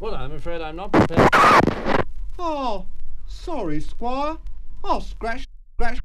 Well, 0.00 0.14
I'm 0.14 0.32
afraid 0.32 0.62
I'm 0.62 0.76
not 0.76 0.92
prepared. 0.92 1.28
Oh, 2.38 2.86
sorry, 3.26 3.80
Squire. 3.80 4.38
I'll 4.82 5.02
scratch, 5.02 5.46
scratch, 5.74 5.98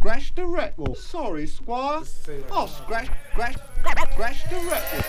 scratch 0.00 0.34
the 0.34 0.44
record. 0.44 0.96
Sorry, 0.96 1.46
Squire. 1.46 2.02
I'll 2.50 2.66
scratch, 2.66 3.08
scratch, 3.30 3.56
scratch 4.12 4.50
the 4.50 4.56
record. 4.56 5.04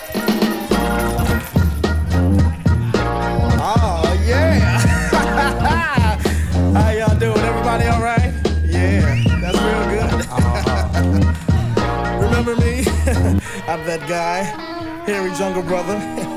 Oh, 3.58 4.22
yeah. 4.24 4.78
How 6.72 6.90
y'all 6.90 7.18
doing? 7.18 7.36
Everybody 7.36 7.86
all 7.88 8.00
right? 8.00 8.32
Yeah, 8.64 9.24
that's 9.40 9.58
real 9.58 9.84
good. 9.90 10.12
Remember 12.22 12.54
me? 12.54 12.84
I'm 13.66 13.84
that 13.86 14.06
guy, 14.08 14.44
Harry's 15.04 15.40
younger 15.40 15.62
brother. 15.62 16.29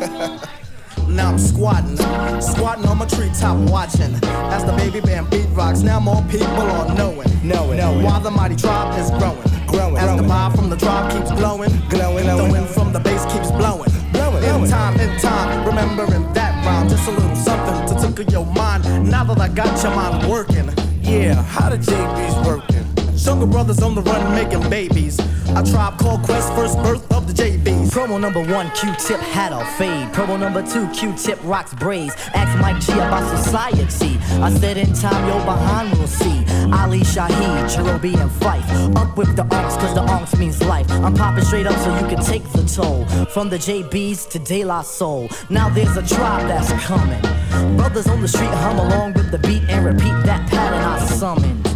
Now 1.14 1.30
I'm 1.30 1.38
squatting, 1.38 1.96
squatting 2.42 2.86
on 2.86 2.98
my 2.98 3.06
treetop 3.06 3.58
watching 3.70 4.16
as 4.50 4.66
the 4.66 4.74
Baby 4.78 5.00
Bam 5.00 5.30
beat 5.30 5.48
rocks. 5.52 5.82
Now 5.82 6.00
more 6.00 6.24
people 6.24 6.48
are 6.48 6.88
knowing, 6.96 7.28
knowing, 7.44 7.78
knowing. 7.78 8.04
While 8.04 8.20
the 8.20 8.32
mighty 8.32 8.56
tribe 8.56 9.00
is 9.00 9.12
growing, 9.12 9.42
growing. 9.68 9.98
As 9.98 10.18
the 10.20 10.24
vibe 10.24 10.56
from 10.56 10.72
the 10.72 10.76
tribe 10.76 11.12
keeps 11.12 11.32
glowing, 11.32 11.70
glowing, 11.90 12.26
The 12.26 12.50
wind 12.52 12.68
from 12.68 12.94
the 12.94 13.00
bass 13.00 13.24
keeps 13.32 13.52
blowing, 13.52 13.92
blowing. 14.12 14.44
In 14.44 14.68
time, 14.68 15.00
in 15.00 15.20
time, 15.20 15.66
remembering 15.68 16.34
that 16.34 16.66
rhyme. 16.66 16.90
Just 16.90 17.08
a 17.08 17.12
little 17.12 17.36
something 17.36 17.96
to 17.96 18.08
tickle 18.08 18.34
your 18.34 18.46
mind. 18.48 18.84
Now 19.10 19.24
that 19.24 19.40
I 19.40 19.50
got 19.50 19.84
your 19.84 19.96
mind 19.96 20.28
working, 20.28 20.70
yeah. 21.02 21.36
How 21.44 21.70
the 21.70 21.78
JB's 21.78 22.48
working? 22.48 22.86
Younger 23.16 23.46
brothers 23.46 23.82
on 23.82 23.94
the 23.94 24.02
run 24.02 24.34
making 24.34 24.68
babies. 24.70 25.20
A 25.56 25.64
tribe 25.64 25.98
called 26.00 26.24
Quest, 26.24 26.52
first 26.54 26.78
birth 26.80 27.06
of 27.14 27.28
the 27.28 27.34
JBs. 27.34 27.73
Promo 27.94 28.20
number 28.20 28.42
one, 28.42 28.72
Q-tip 28.72 29.20
had 29.20 29.52
a 29.52 29.64
fade. 29.78 30.08
Promo 30.14 30.40
number 30.40 30.64
two, 30.66 30.90
Q-tip 30.94 31.38
rocks 31.44 31.76
braids. 31.76 32.16
Ask 32.34 32.60
Mike 32.60 32.82
G 32.82 32.92
about 32.94 33.38
society. 33.38 34.18
I 34.42 34.52
said 34.52 34.78
in 34.78 34.92
time, 34.96 35.28
yo 35.28 35.38
behind 35.46 35.96
we'll 36.00 36.08
see. 36.08 36.44
Ali 36.74 37.02
Shaheed, 37.02 37.70
Jarobi 37.70 38.20
and 38.20 38.32
Phife. 38.32 38.96
Up 38.96 39.16
with 39.16 39.36
the 39.36 39.44
arms, 39.44 39.76
cause 39.78 39.94
the 39.94 40.02
arms 40.02 40.36
means 40.40 40.60
life. 40.64 40.90
I'm 40.90 41.14
popping 41.14 41.44
straight 41.44 41.68
up 41.68 41.78
so 41.82 41.94
you 42.00 42.08
can 42.08 42.26
take 42.26 42.42
the 42.52 42.64
toll. 42.66 43.06
From 43.28 43.50
the 43.50 43.58
JBs 43.58 44.28
to 44.32 44.40
De 44.40 44.66
La 44.66 44.82
Soul. 44.82 45.30
Now 45.52 45.70
there's 45.70 45.96
a 45.96 46.02
tribe 46.02 46.48
that's 46.48 46.74
coming. 46.84 47.22
Brothers 47.78 48.08
on 48.08 48.22
the 48.22 48.28
street 48.28 48.50
hum 48.50 48.80
along 48.80 49.14
with 49.14 49.30
the 49.30 49.38
beat 49.38 49.70
and 49.70 49.86
repeat 49.86 50.18
that 50.26 50.50
pattern 50.50 50.82
I 50.82 50.98
summoned. 51.06 51.68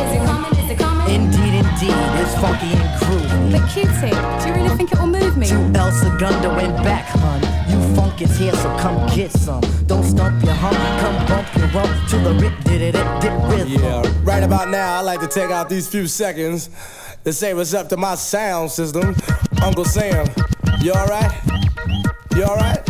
Is 0.00 0.12
it 0.16 0.24
coming? 0.24 0.52
Is 0.64 0.70
it 0.70 0.78
coming? 0.78 1.14
Indeed, 1.14 1.47
indeed, 1.80 1.94
it's 2.20 2.34
funky 2.34 2.72
and 2.72 2.88
groovy. 3.00 3.52
But 3.52 3.70
Q-tip, 3.70 4.42
do 4.42 4.48
you 4.48 4.54
really 4.54 4.76
think 4.76 4.92
it 4.92 4.98
will 4.98 5.06
move 5.06 5.36
me? 5.36 5.46
To 5.48 5.54
El 5.74 5.92
Segundo 5.92 6.50
and 6.52 6.74
back, 6.84 7.06
hun. 7.06 7.40
You 7.70 7.94
funk 7.94 8.20
is 8.22 8.36
here, 8.38 8.52
so 8.54 8.76
come 8.78 9.06
get 9.14 9.30
some. 9.30 9.60
Don't 9.86 10.04
stump 10.04 10.42
your 10.44 10.54
hum, 10.54 10.74
come 11.00 11.26
bump 11.26 11.56
your 11.56 11.68
rump 11.68 12.08
to 12.10 12.18
the 12.18 12.34
rip, 12.34 12.64
did 12.64 12.82
it, 12.82 12.92
dip 13.20 13.32
rhythm. 13.48 13.82
Yeah, 13.82 14.02
right 14.22 14.42
about 14.42 14.68
now, 14.70 14.96
I 14.96 15.00
like 15.00 15.20
to 15.20 15.28
take 15.28 15.50
out 15.50 15.68
these 15.68 15.88
few 15.88 16.06
seconds 16.06 16.70
to 17.24 17.32
say 17.32 17.54
what's 17.54 17.74
up 17.74 17.88
to 17.90 17.96
my 17.96 18.14
sound 18.14 18.70
system. 18.70 19.14
Uncle 19.62 19.84
Sam, 19.84 20.26
you 20.80 20.92
alright? 20.92 21.32
You 22.34 22.44
alright? 22.44 22.88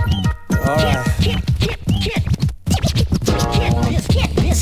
Alright. 0.53 1.09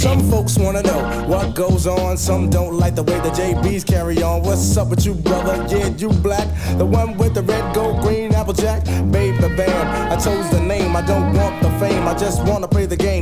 Some 0.06 0.30
folks 0.30 0.56
wanna 0.56 0.82
know 0.82 1.02
what 1.26 1.56
goes 1.56 1.84
on, 1.88 2.16
some 2.16 2.48
don't 2.48 2.74
like 2.78 2.94
the 2.94 3.02
way 3.02 3.18
the 3.18 3.30
JBs 3.30 3.84
carry 3.84 4.22
on. 4.22 4.40
What's 4.44 4.76
up 4.76 4.86
with 4.90 5.04
you, 5.04 5.14
brother? 5.14 5.56
Yeah, 5.68 5.88
you 5.98 6.10
black, 6.10 6.46
the 6.78 6.86
one 6.86 7.16
with 7.16 7.34
the 7.34 7.42
red, 7.42 7.74
gold, 7.74 8.02
green, 8.02 8.32
applejack. 8.32 8.84
Baby 9.10 9.48
Bam, 9.56 10.12
I 10.12 10.14
chose 10.14 10.48
the 10.50 10.60
name, 10.60 10.94
I 10.94 11.02
don't 11.02 11.34
want 11.34 11.60
the 11.60 11.70
fame, 11.80 12.06
I 12.06 12.14
just 12.14 12.44
wanna 12.44 12.68
play 12.68 12.86
the 12.86 12.96
game. 12.96 13.15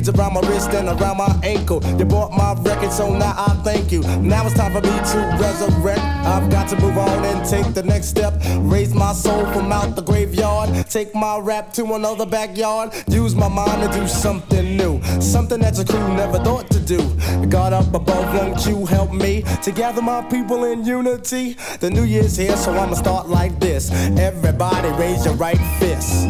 Beads 0.00 0.18
around 0.18 0.32
my 0.32 0.40
wrist 0.48 0.70
and 0.70 0.88
around 0.88 1.18
my 1.18 1.38
ankle. 1.42 1.84
You 1.98 2.06
bought 2.06 2.32
my 2.32 2.54
record, 2.62 2.90
so 2.90 3.14
now 3.14 3.34
I 3.36 3.52
thank 3.62 3.92
you. 3.92 4.00
Now 4.20 4.46
it's 4.46 4.56
time 4.56 4.72
for 4.72 4.80
me 4.80 4.88
to 4.88 5.36
resurrect. 5.38 6.00
I've 6.00 6.50
got 6.50 6.70
to 6.70 6.76
move 6.80 6.96
on 6.96 7.22
and 7.22 7.46
take 7.46 7.74
the 7.74 7.82
next 7.82 8.06
step. 8.06 8.32
Raise 8.60 8.94
my 8.94 9.12
soul 9.12 9.44
from 9.52 9.70
out 9.70 9.96
the 9.96 10.02
graveyard. 10.02 10.86
Take 10.88 11.14
my 11.14 11.38
rap 11.38 11.74
to 11.74 11.84
another 11.92 12.24
backyard. 12.24 12.94
Use 13.08 13.34
my 13.34 13.48
mind 13.48 13.92
to 13.92 14.00
do 14.00 14.08
something 14.08 14.74
new. 14.74 15.02
Something 15.20 15.60
that 15.60 15.76
your 15.76 15.84
crew 15.84 16.08
never 16.16 16.38
thought 16.38 16.70
to 16.70 16.80
do. 16.80 17.00
God 17.48 17.74
up 17.74 17.92
above, 17.92 18.34
won't 18.34 18.64
you 18.64 18.86
help 18.86 19.12
me 19.12 19.42
to 19.62 19.70
gather 19.70 20.00
my 20.00 20.22
people 20.30 20.64
in 20.64 20.82
unity? 20.82 21.58
The 21.80 21.90
new 21.90 22.04
year's 22.04 22.38
here, 22.38 22.56
so 22.56 22.72
I'ma 22.72 22.94
start 22.94 23.28
like 23.28 23.60
this. 23.60 23.90
Everybody 24.18 24.88
raise 24.92 25.26
your 25.26 25.34
right 25.34 25.60
fist. 25.78 26.24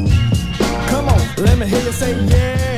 Come 0.91 1.09
on, 1.09 1.21
let 1.37 1.57
me 1.57 1.69
hear 1.69 1.85
you 1.85 1.93
say 1.93 2.21
yeah. 2.25 2.70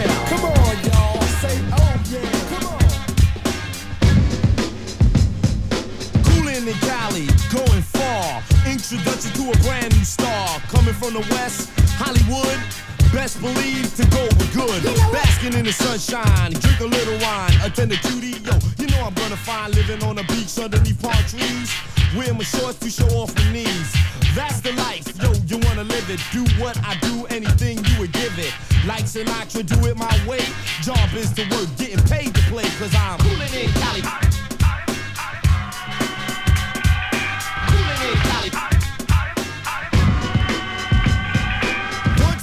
From 11.03 11.15
the 11.15 11.27
West, 11.35 11.69
Hollywood. 11.99 12.59
Best 13.13 13.41
believe 13.41 13.91
to 13.97 14.07
go 14.15 14.23
with 14.39 14.55
good. 14.55 14.83
Basking 15.11 15.53
in 15.55 15.65
the 15.65 15.73
sunshine, 15.73 16.53
drink 16.63 16.79
a 16.79 16.87
little 16.87 17.19
wine, 17.19 17.53
attend 17.65 17.91
a 17.91 17.99
duty. 18.07 18.39
Yo, 18.47 18.55
you 18.79 18.87
know 18.87 19.03
I'm 19.03 19.15
gonna 19.15 19.37
find 19.37 19.75
living 19.75 20.03
on 20.05 20.15
the 20.17 20.23
beach 20.31 20.57
underneath 20.63 21.03
palm 21.03 21.19
trees. 21.27 21.71
Wear 22.17 22.33
my 22.33 22.45
shorts 22.45 22.79
to 22.81 22.91
show 22.91 23.11
off 23.19 23.35
my 23.35 23.53
knees. 23.53 23.93
That's 24.35 24.61
the 24.61 24.73
life, 24.73 25.11
yo, 25.21 25.33
you 25.51 25.59
wanna 25.67 25.85
live 25.85 26.09
it. 26.09 26.21
Do 26.31 26.47
what 26.63 26.79
I 26.87 26.95
do, 27.03 27.27
anything 27.27 27.85
you 27.85 27.99
would 27.99 28.13
give 28.13 28.39
it. 28.39 28.55
Like 28.87 29.05
Sinatra, 29.05 29.67
do 29.67 29.79
it 29.91 29.97
my 29.97 30.15
way. 30.27 30.47
Job 30.83 31.11
is 31.15 31.33
to 31.33 31.43
work, 31.51 31.69
getting 31.77 32.03
paid 32.07 32.33
to 32.33 32.43
play, 32.47 32.69
cause 32.79 32.95
I'm 32.95 33.19
coolin' 33.19 33.53
in 33.53 33.71
Cali. 33.83 34.32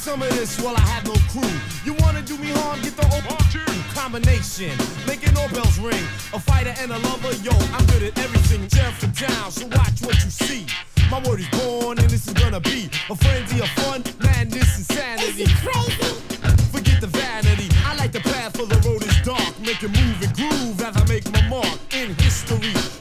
Some 0.10 0.24
of 0.24 0.30
this? 0.30 0.60
Well, 0.60 0.76
I 0.76 0.86
have 0.94 1.06
no 1.06 1.14
crew. 1.30 1.54
You 1.86 1.94
wanna 2.02 2.24
do 2.24 2.36
me 2.38 2.50
harm? 2.50 2.82
Get 2.82 2.96
the 2.98 3.06
old 3.14 3.26
combination. 3.94 4.74
Making 5.06 5.38
all 5.38 5.50
bells 5.50 5.78
ring. 5.78 6.04
A 6.34 6.40
fighter 6.40 6.74
and 6.82 6.92
a 6.92 6.98
lover, 7.10 7.34
yo, 7.46 7.54
I'm 7.76 7.86
good 7.92 8.04
at 8.10 8.18
everything. 8.18 8.68
Jam 8.68 8.92
for 8.94 9.12
down, 9.14 9.52
so 9.52 9.68
watch 9.68 10.02
what 10.02 10.18
you 10.26 10.32
see. 10.32 10.66
My 11.12 11.20
word 11.28 11.40
is 11.42 11.50
born, 11.50 12.00
and 12.00 12.10
this 12.10 12.28
is 12.28 12.34
gonna 12.34 12.60
be 12.60 12.90
a 13.14 13.16
frenzy 13.16 13.60
of 13.62 13.70
fun, 13.82 14.04
madness, 14.20 14.80
insanity. 14.80 15.46
crazy. 15.62 16.10
Forget 16.74 17.02
the 17.02 17.12
vanity. 17.22 17.70
I 17.86 17.94
like 18.02 18.12
the 18.12 18.22
path 18.32 18.58
for 18.58 18.66
the 18.66 18.80
road 18.88 19.04
is 19.04 19.18
dark. 19.22 19.54
Make 19.60 19.84
it 19.84 19.94
move 20.00 20.18
and 20.26 20.34
groove 20.36 20.82
as 20.82 20.98
I 20.98 21.04
make 21.06 21.26
my 21.32 21.44
mark 21.50 21.80
in 21.94 22.16
history. 22.16 22.99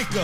Like. 0.00 0.16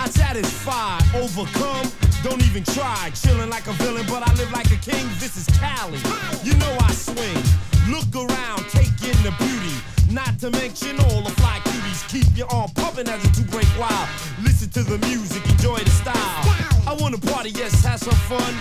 I 0.00 0.06
satisfy, 0.06 1.00
overcome. 1.16 1.90
Don't 2.22 2.44
even 2.44 2.62
try, 2.62 3.10
chilling 3.14 3.48
like 3.48 3.66
a 3.66 3.72
villain, 3.80 4.04
but 4.06 4.20
I 4.22 4.30
live 4.34 4.52
like 4.52 4.70
a 4.70 4.76
king. 4.76 5.08
This 5.16 5.38
is 5.38 5.46
Cali. 5.56 5.96
You 6.44 6.52
know 6.60 6.76
I 6.82 6.92
swing. 6.92 7.40
Look 7.88 8.12
around, 8.12 8.68
take 8.68 8.92
in 9.00 9.16
the 9.24 9.32
beauty. 9.40 9.76
Not 10.12 10.38
to 10.40 10.50
mention 10.50 11.00
all 11.00 11.22
the 11.22 11.30
fly 11.40 11.58
cuties. 11.64 12.06
Keep 12.12 12.36
your 12.36 12.52
arm 12.52 12.70
pumping 12.74 13.08
as 13.08 13.24
you 13.24 13.30
two 13.32 13.48
break 13.50 13.68
wild. 13.80 14.08
Listen 14.42 14.68
to 14.76 14.82
the 14.82 14.98
music, 15.06 15.42
enjoy 15.48 15.78
the 15.78 15.90
style. 15.90 16.44
I 16.86 16.94
wanna 17.00 17.16
party, 17.16 17.48
yes, 17.48 17.82
have 17.84 18.00
some 18.00 18.20
fun. 18.28 18.52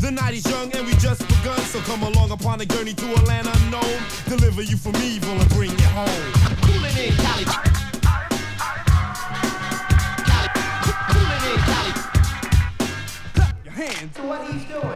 The 0.00 0.10
night 0.10 0.34
is 0.34 0.44
young 0.50 0.74
and 0.74 0.84
we 0.84 0.94
just 0.94 1.22
begun, 1.28 1.60
so 1.70 1.78
come 1.82 2.02
along 2.02 2.32
upon 2.32 2.60
a 2.60 2.66
journey 2.66 2.94
to 2.94 3.06
a 3.06 3.20
land 3.22 3.46
unknown. 3.46 4.02
Deliver 4.26 4.62
you 4.62 4.76
from 4.76 4.96
evil 4.96 5.38
and 5.38 5.48
bring 5.50 5.70
you 5.70 5.90
home. 5.94 6.32
Coolin' 6.66 6.98
in. 6.98 7.14
Cali. 7.22 7.81
Clap 13.82 13.82
your 13.82 13.98
hands. 13.98 14.18
What 14.18 14.52
he's 14.52 14.64
doing. 14.64 14.92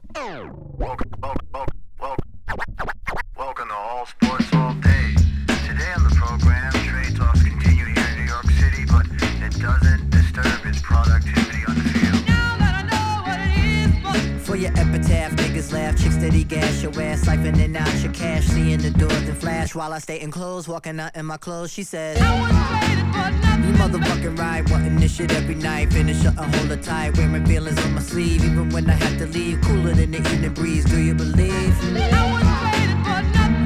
Steady 16.36 16.60
gas 16.60 16.82
your 16.82 16.92
ass, 17.02 17.24
siphoning 17.24 17.76
out 17.76 18.02
your 18.02 18.12
cash, 18.12 18.46
seeing 18.46 18.78
the 18.78 18.90
doors 18.90 19.28
and 19.28 19.38
flash 19.38 19.74
while 19.74 19.92
I 19.92 19.98
stay 19.98 20.20
enclosed, 20.20 20.68
walking 20.68 21.00
out 21.00 21.14
in 21.16 21.24
my 21.26 21.36
clothes. 21.36 21.72
She 21.72 21.82
said, 21.82 22.18
You 22.18 23.72
motherfucking 23.74 24.38
right, 24.38 24.68
wanting 24.70 24.96
this 24.96 25.14
shit 25.16 25.32
every 25.32 25.54
night. 25.54 25.92
Finish 25.92 26.24
up 26.26 26.38
and 26.38 26.54
hold 26.54 26.68
her 26.68 26.76
tight, 26.76 27.16
wearing 27.16 27.44
feelings 27.46 27.78
on 27.84 27.94
my 27.94 28.00
sleeve, 28.00 28.44
even 28.44 28.68
when 28.70 28.88
I 28.90 28.94
have 28.94 29.18
to 29.18 29.26
leave. 29.26 29.60
Cooler 29.62 29.94
than 29.94 30.10
the 30.10 30.18
evening 30.18 30.52
breeze, 30.52 30.84
do 30.84 30.98
you 31.00 31.14
believe? 31.14 31.74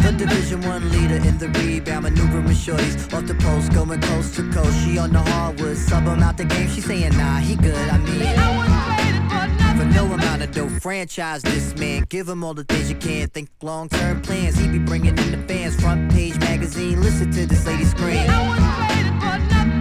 The 0.03 0.13
Division 0.17 0.61
One 0.63 0.91
leader 0.91 1.17
in 1.17 1.39
the 1.39 1.49
rebound, 1.49 2.05
maneuvering 2.05 2.57
shorties 2.57 3.13
off 3.13 3.27
the 3.27 3.35
post, 3.35 3.73
going 3.73 4.01
coast 4.01 4.35
to 4.37 4.51
coast. 4.51 4.85
She 4.85 4.99
on 4.99 5.13
the 5.13 5.21
hardwood, 5.21 5.77
sub 5.77 6.05
him 6.05 6.23
out 6.23 6.37
the 6.37 6.45
game. 6.45 6.69
She 6.69 6.81
saying, 6.81 7.17
Nah, 7.17 7.39
he 7.39 7.57
good. 7.57 7.89
I 7.89 7.99
mean, 7.99 9.00
for 9.81 9.87
no 9.95 10.13
amount 10.13 10.43
of 10.43 10.51
dough, 10.53 10.69
franchise 10.69 11.43
this 11.43 11.75
man. 11.77 12.05
Give 12.09 12.29
him 12.29 12.45
all 12.45 12.55
the 12.55 12.65
things 12.65 12.91
you 12.91 12.97
can't 12.97 13.33
think. 13.33 13.49
Long 13.63 13.89
term 13.89 14.21
plans, 14.21 14.59
he 14.59 14.69
be 14.69 14.79
bringing 14.79 15.17
in 15.17 15.31
the 15.31 15.43
fans. 15.49 15.81
Front 15.81 16.13
page 16.13 16.39
magazine, 16.39 17.01
listen 17.01 17.31
to 17.33 17.47
this 17.47 17.67
lady 17.67 17.85
scream. 17.85 18.27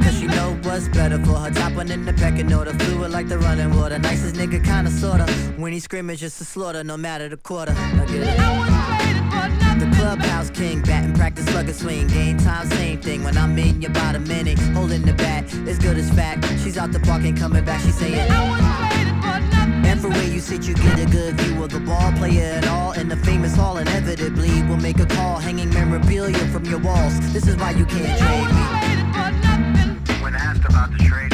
Cause 0.10 0.20
she 0.20 0.26
know 0.26 0.58
what's 0.64 0.88
better 0.88 1.24
for 1.24 1.38
her. 1.38 1.52
Top 1.52 1.74
one 1.74 1.92
in 1.92 2.04
the 2.04 2.14
pecking 2.14 2.52
order. 2.52 2.74
Fluid 2.74 3.12
like 3.12 3.28
the 3.28 3.38
running 3.38 3.76
water. 3.76 4.00
Nicest 4.00 4.36
nigga, 4.36 4.64
kinda 4.64 4.90
sorta. 4.90 5.32
When 5.58 5.72
he 5.72 5.80
scrimmage, 5.80 6.22
just 6.22 6.42
a 6.42 6.46
slaughter, 6.46 6.84
no 6.84 6.98
matter 6.98 7.30
the 7.30 7.38
quarter. 7.38 7.74
I 7.78 8.06
get 8.06 8.24
it. 8.24 9.80
The 9.80 9.96
clubhouse 9.96 10.50
king, 10.50 10.82
batting 10.82 11.14
practice, 11.14 11.46
slugger 11.46 11.74
swing. 11.74 12.08
Game 12.08 12.40
time, 12.40 12.68
same 12.72 13.00
thing. 13.00 13.24
When 13.24 13.38
I'm 13.38 13.56
in, 13.60 13.84
you 13.84 13.90
about 13.90 14.16
a 14.16 14.20
minute. 14.20 14.58
Holding 14.74 15.04
the 15.04 15.14
bat, 15.14 15.44
as 15.68 15.78
good 15.78 15.98
as 15.98 16.10
fact. 16.10 16.44
She's 16.64 16.80
out 16.80 16.92
the 16.92 17.00
park 17.02 17.22
and 17.24 17.38
coming 17.38 17.64
back, 17.64 17.80
she 17.82 17.92
saying. 17.92 18.32
Everywhere 19.86 20.24
you 20.24 20.40
sit, 20.40 20.68
you 20.68 20.74
get 20.74 20.98
a 20.98 21.06
good 21.06 21.40
view 21.40 21.64
of 21.64 21.70
the 21.70 21.82
ball 21.82 22.12
player 22.14 22.54
and 22.56 22.66
all. 22.66 22.94
In 22.94 23.10
the 23.10 23.18
famous 23.18 23.56
hall, 23.56 23.78
inevitably, 23.78 24.64
will 24.64 24.82
make 24.82 25.00
a 25.00 25.06
call, 25.06 25.38
hanging 25.38 25.70
memorabilia 25.72 26.48
from 26.48 26.66
your 26.66 26.80
walls. 26.80 27.14
This 27.32 27.48
is 27.48 27.56
why 27.58 27.72
you 27.72 27.86
can't 27.86 28.18
trade 28.18 29.04
me. 29.06 29.09
About 30.66 30.92
the 30.92 30.98
trade 30.98 31.29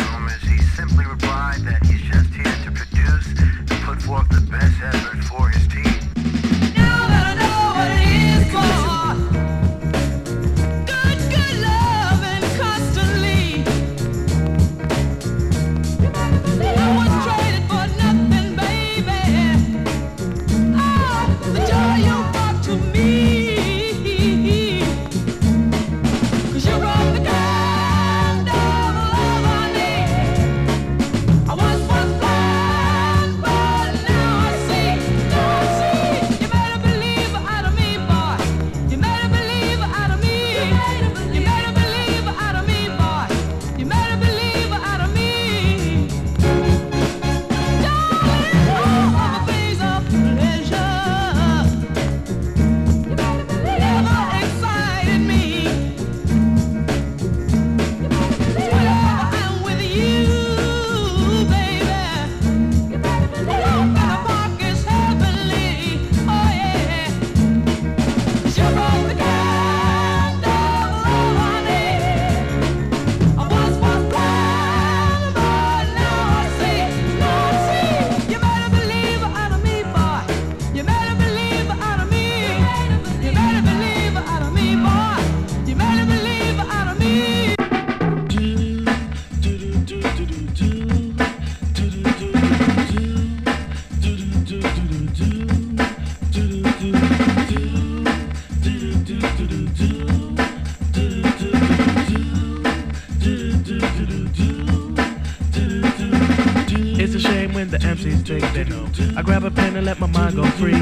free. 110.57 110.79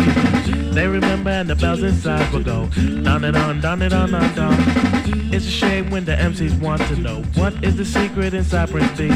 They 0.74 0.88
remember 0.88 1.30
and 1.30 1.50
the 1.50 1.56
bells 1.56 1.84
inside 1.84 2.32
will 2.34 2.44
go. 2.44 2.68
Down 3.04 3.24
and 3.24 3.38
on, 3.38 3.62
down 3.62 3.82
and 3.82 3.94
on, 3.94 4.14
on, 4.14 4.36
down. 4.36 4.56
It's 5.34 5.48
a 5.48 5.52
shame 5.52 5.90
when 5.90 6.06
the 6.06 6.14
MCs 6.14 6.60
want 6.60 6.82
to 6.84 6.96
know 6.96 7.24
what 7.36 7.64
is 7.64 7.76
the 7.76 7.86
secret 7.86 8.34
inside 8.36 8.70
Prince 8.70 8.96
Be. 8.98 9.08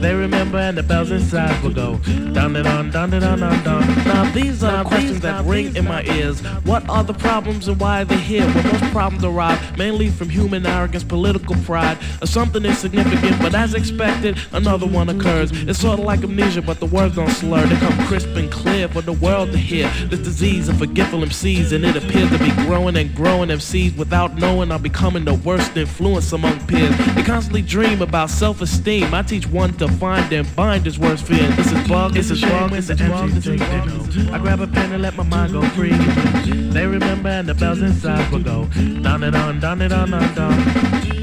They 0.00 0.14
remember 0.14 0.58
and 0.58 0.76
the 0.76 0.82
bells 0.82 1.10
inside 1.10 1.62
will 1.62 1.72
go. 1.72 1.96
Down 2.32 2.56
and 2.56 2.66
on, 2.66 2.90
down 2.90 3.12
and 3.12 3.24
on, 3.24 3.42
on, 3.42 3.62
down. 3.62 3.86
Now 4.04 4.30
these 4.32 4.62
are 4.62 4.84
the 4.84 4.88
questions 4.88 5.20
that 5.20 5.44
ring 5.44 5.76
in 5.76 5.84
my 5.84 6.02
ears. 6.04 6.40
What 6.64 6.88
are 6.88 7.04
the 7.04 7.12
problems 7.14 7.68
and 7.68 7.78
why 7.78 8.02
are 8.02 8.04
they 8.04 8.16
here? 8.16 8.46
Well, 8.54 8.64
most 8.64 8.92
problems 8.92 9.24
arise 9.24 9.58
mainly 9.76 10.08
from 10.10 10.30
human 10.30 10.64
arrogance, 10.66 11.04
political 11.04 11.56
pride, 11.64 11.98
or 12.22 12.26
something 12.26 12.64
insignificant. 12.64 13.40
But 13.40 13.54
as 13.54 13.74
expected, 13.74 14.38
another 14.52 14.86
one 14.86 15.08
occurs. 15.08 15.50
It's 15.52 15.78
sort 15.78 15.98
of 15.98 16.04
like 16.04 16.22
amnesia, 16.22 16.62
but 16.62 16.80
the 16.80 16.86
words 16.86 17.16
don't 17.16 17.30
slur. 17.30 17.66
They 17.66 17.76
come 17.76 18.06
crisp 18.06 18.28
and 18.36 18.50
clear 18.50 18.88
for 18.88 19.02
the 19.02 19.12
world 19.12 19.52
to 19.52 19.58
hear. 19.58 19.73
This 19.82 20.20
disease 20.20 20.68
of 20.68 20.78
forgetful 20.78 21.20
MCs, 21.20 21.72
and 21.72 21.84
it 21.84 21.96
appears 21.96 22.30
to 22.30 22.38
be 22.38 22.50
growing 22.64 22.96
and 22.96 23.12
growing 23.14 23.48
MCs 23.48 23.96
without 23.96 24.36
knowing 24.36 24.70
I'm 24.70 24.82
becoming 24.82 25.24
the 25.24 25.34
worst 25.34 25.76
influence 25.76 26.32
among 26.32 26.64
peers. 26.66 26.96
They 27.16 27.24
constantly 27.24 27.62
dream 27.62 28.00
about 28.00 28.30
self-esteem. 28.30 29.12
I 29.12 29.22
teach 29.22 29.48
one 29.48 29.72
to 29.78 29.88
find 29.88 30.32
and 30.32 30.46
bind 30.54 30.84
his 30.84 30.98
worst 30.98 31.26
fear. 31.26 31.48
This 31.50 31.72
is 31.72 31.88
bug, 31.88 32.12
this 32.14 32.30
is 32.30 32.40
bug, 32.40 32.70
this 32.70 32.88
is 32.88 33.00
bug, 33.00 33.30
this 33.30 33.46
is. 33.46 34.28
I 34.28 34.38
grab 34.38 34.60
a 34.60 34.68
pen 34.68 34.92
and 34.92 35.02
let 35.02 35.16
my 35.16 35.24
mind 35.24 35.52
go 35.52 35.62
free. 35.70 35.90
They 35.90 36.86
remember 36.86 37.30
and 37.30 37.48
the 37.48 37.54
bells 37.54 37.82
inside 37.82 38.30
will 38.30 38.44
go. 38.44 38.66
Down 39.02 39.24
and 39.24 39.34
on, 39.34 39.58
down 39.58 39.82
and 39.82 39.92
on, 39.92 40.14
on, 40.14 40.34
down. 40.34 40.54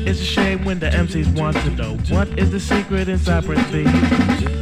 It's 0.05 0.19
a 0.19 0.25
shame 0.25 0.65
when 0.65 0.79
the 0.79 0.89
MCs 0.89 1.39
want 1.39 1.55
to 1.57 1.69
know 1.69 1.95
what 2.09 2.27
is 2.37 2.51
the 2.51 2.59
secret 2.59 3.07
inside 3.07 3.45
Prince 3.45 3.69
Be. 3.71 3.83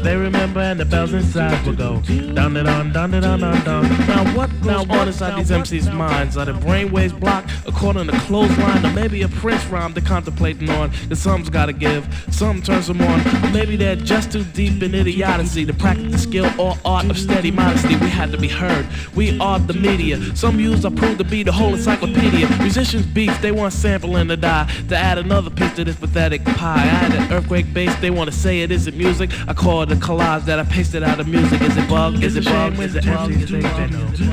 They 0.04 0.16
remember 0.16 0.60
and 0.60 0.80
the 0.80 0.86
bells 0.86 1.14
inside 1.14 1.66
will 1.66 1.76
go 1.76 2.02
down 2.34 2.56
and 2.58 2.68
on, 2.68 2.92
down 2.92 3.14
and 3.14 3.26
on, 3.26 3.44
on, 3.44 3.64
down. 3.64 3.79
Now 3.84 4.36
what 4.36 4.50
goes 4.62 4.90
on 4.90 5.08
inside 5.08 5.40
these 5.40 5.52
MCs' 5.52 5.94
minds? 5.94 6.38
Are 6.38 6.46
the 6.46 6.54
brainwaves 6.54 7.18
blocked 7.20 7.52
according 7.66 8.08
to 8.08 8.20
clothesline, 8.20 8.86
or 8.86 8.94
maybe 8.94 9.22
a 9.22 9.28
Prince 9.28 9.66
rhyme 9.66 9.94
they're 9.94 10.04
contemplating 10.04 10.70
on? 10.70 10.92
That 11.08 11.18
some's 11.18 11.50
gotta 11.50 11.74
give, 11.74 12.08
some 12.32 12.62
turns 12.62 12.88
them 12.88 13.02
on, 13.02 13.20
or 13.46 13.52
maybe 13.52 13.76
they're 13.76 13.96
just 13.96 14.32
too 14.32 14.44
deep 14.44 14.82
in 14.84 14.94
idiocy 14.94 15.66
to 15.66 15.74
practice 15.74 16.12
the 16.12 16.18
skill 16.18 16.50
or 16.60 16.76
art 16.86 17.10
of 17.10 17.18
steady 17.18 17.52
modesty. 17.52 17.96
We 17.96 18.10
had 18.10 18.32
to 18.32 18.38
be 18.38 18.48
heard. 18.48 18.86
We 19.16 19.40
are 19.40 19.60
the 19.60 19.74
media. 19.74 20.36
Some 20.36 20.58
views 20.58 20.86
are 20.86 20.92
proved 20.92 21.18
to 21.20 21.24
be 21.24 21.44
the 21.44 21.52
whole 21.52 21.74
encyclopedia. 21.74 22.48
Musicians 22.60 23.06
beef, 23.06 23.42
they 23.42 23.52
want 23.52 23.74
sampling 23.74 24.28
to 24.30 24.38
die 24.38 24.70
to 24.90 24.98
add 24.98 25.18
another 25.18 25.50
piece 25.50 25.74
to 25.76 25.84
this 25.84 25.96
pathetic 25.96 26.44
pie. 26.46 26.76
I 26.76 26.80
had 26.80 27.14
an 27.14 27.32
earthquake 27.34 27.74
bass, 27.74 27.96
they 28.02 28.10
want 28.10 28.30
to 28.30 28.36
say 28.36 28.62
it 28.62 28.72
isn't 28.72 28.98
music. 28.98 29.30
I 29.48 29.54
call 29.54 29.82
it 29.84 29.92
a 29.92 29.96
collage 29.96 30.46
that 30.46 30.60
I 30.60 30.64
pasted 30.64 31.04
out 31.04 31.20
of 31.20 31.28
music. 31.28 31.62
Is 31.62 31.78
it 31.78 31.90
bug? 31.90 32.24
Is 32.24 32.36
it 32.36 32.46
bug? 32.46 32.80
Is 32.80 32.96
it 32.96 33.06
bug? 33.06 33.32
Is 33.32 33.52
it 33.52 33.64
bug? 33.64 33.69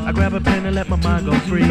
I 0.07 0.13
grab 0.13 0.35
a 0.35 0.41
pen 0.41 0.67
and 0.67 0.75
let 0.75 0.89
my 0.89 0.97
mind 0.97 1.27
go 1.27 1.39
free. 1.41 1.67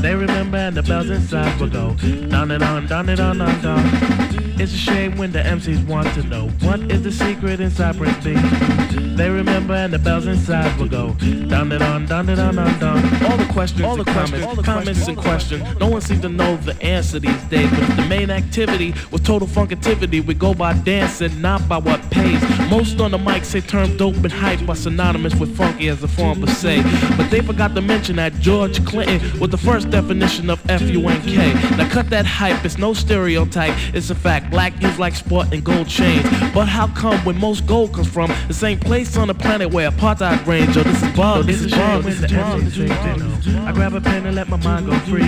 They 0.00 0.14
remember 0.14 0.58
and 0.58 0.76
the 0.76 0.82
bells 0.82 1.10
inside 1.10 1.60
will 1.60 1.68
go 1.68 1.94
down 2.28 2.50
and 2.50 2.62
on, 2.62 2.86
down 2.86 3.08
and 3.08 3.20
on, 3.20 3.40
on, 3.40 3.60
down. 3.62 4.51
It's 4.62 4.74
a 4.74 4.76
shame 4.76 5.16
when 5.16 5.32
the 5.32 5.40
MCs 5.40 5.84
want 5.88 6.06
to 6.14 6.22
know 6.22 6.46
what 6.60 6.78
is 6.82 7.02
the 7.02 7.10
secret 7.10 7.58
inside 7.58 7.96
Prince 7.96 8.22
Be. 8.22 8.34
They 9.16 9.28
remember 9.28 9.74
and 9.74 9.92
the 9.92 9.98
bells 9.98 10.26
inside 10.26 10.78
will 10.78 10.88
go 10.88 11.14
down 11.48 11.72
and 11.72 11.82
on, 11.82 12.06
down 12.06 12.28
and 12.28 12.40
on, 12.40 12.58
on, 12.60 12.78
down. 12.78 13.24
All 13.24 13.36
the 13.36 13.52
questions, 13.52 13.82
all 13.82 13.96
the 13.96 14.04
comments, 14.04 14.46
all 14.46 14.54
the 14.54 14.62
comments 14.62 15.08
and 15.08 15.18
questions. 15.18 15.62
No 15.80 15.88
one 15.88 16.00
seems 16.00 16.20
to 16.20 16.28
know 16.28 16.56
the 16.58 16.80
answer 16.80 17.18
these 17.18 17.42
days. 17.44 17.68
But 17.70 17.96
the 17.96 18.06
main 18.08 18.30
activity 18.30 18.94
was 19.10 19.20
total 19.20 19.48
funkativity, 19.48 20.24
we 20.24 20.32
go 20.32 20.54
by 20.54 20.74
dancing, 20.74 21.40
not 21.40 21.68
by 21.68 21.78
what 21.78 22.00
pays. 22.12 22.40
Most 22.70 23.00
on 23.00 23.10
the 23.10 23.18
mic 23.18 23.44
say 23.44 23.60
term 23.60 23.96
dope 23.96 24.14
and 24.14 24.32
hype 24.32 24.68
are 24.68 24.76
synonymous 24.76 25.34
with 25.34 25.56
funky 25.56 25.88
as 25.88 26.04
a 26.04 26.08
form 26.08 26.40
of 26.42 26.50
say. 26.50 26.82
But 27.16 27.30
they 27.30 27.40
forgot 27.40 27.74
to 27.74 27.80
mention 27.80 28.14
that 28.16 28.32
George 28.34 28.84
Clinton 28.86 29.40
was 29.40 29.50
the 29.50 29.58
first 29.58 29.90
definition 29.90 30.48
of 30.50 30.62
F-U-N-K. 30.70 31.76
Now 31.76 31.88
cut 31.90 32.10
that 32.10 32.26
hype, 32.26 32.64
it's 32.64 32.78
no 32.78 32.94
stereotype, 32.94 33.74
it's 33.92 34.08
a 34.10 34.14
fact. 34.14 34.51
Black 34.52 34.84
is 34.84 34.98
like 34.98 35.14
sport 35.14 35.50
and 35.50 35.64
gold 35.64 35.88
chains. 35.88 36.28
But 36.52 36.66
how 36.66 36.86
come 36.88 37.18
when 37.24 37.40
most 37.40 37.66
gold 37.66 37.94
comes 37.94 38.06
from 38.06 38.30
the 38.48 38.54
same 38.54 38.78
place 38.78 39.16
on 39.16 39.28
the 39.28 39.34
planet 39.34 39.72
where 39.72 39.90
apartheid 39.90 40.46
reigns? 40.46 40.76
Oh, 40.76 40.82
this 40.82 41.02
is 41.02 41.16
bug. 41.16 41.46
This 41.46 41.62
is 41.62 41.74
bug. 41.74 42.04
This 42.04 42.76
is 42.76 42.88
bug. 42.90 43.66
I 43.66 43.72
grab 43.72 43.94
a 43.94 44.00
pen 44.00 44.26
and 44.26 44.36
let 44.36 44.48
my 44.50 44.58
mind 44.58 44.86
go 44.86 44.98
free. 45.00 45.26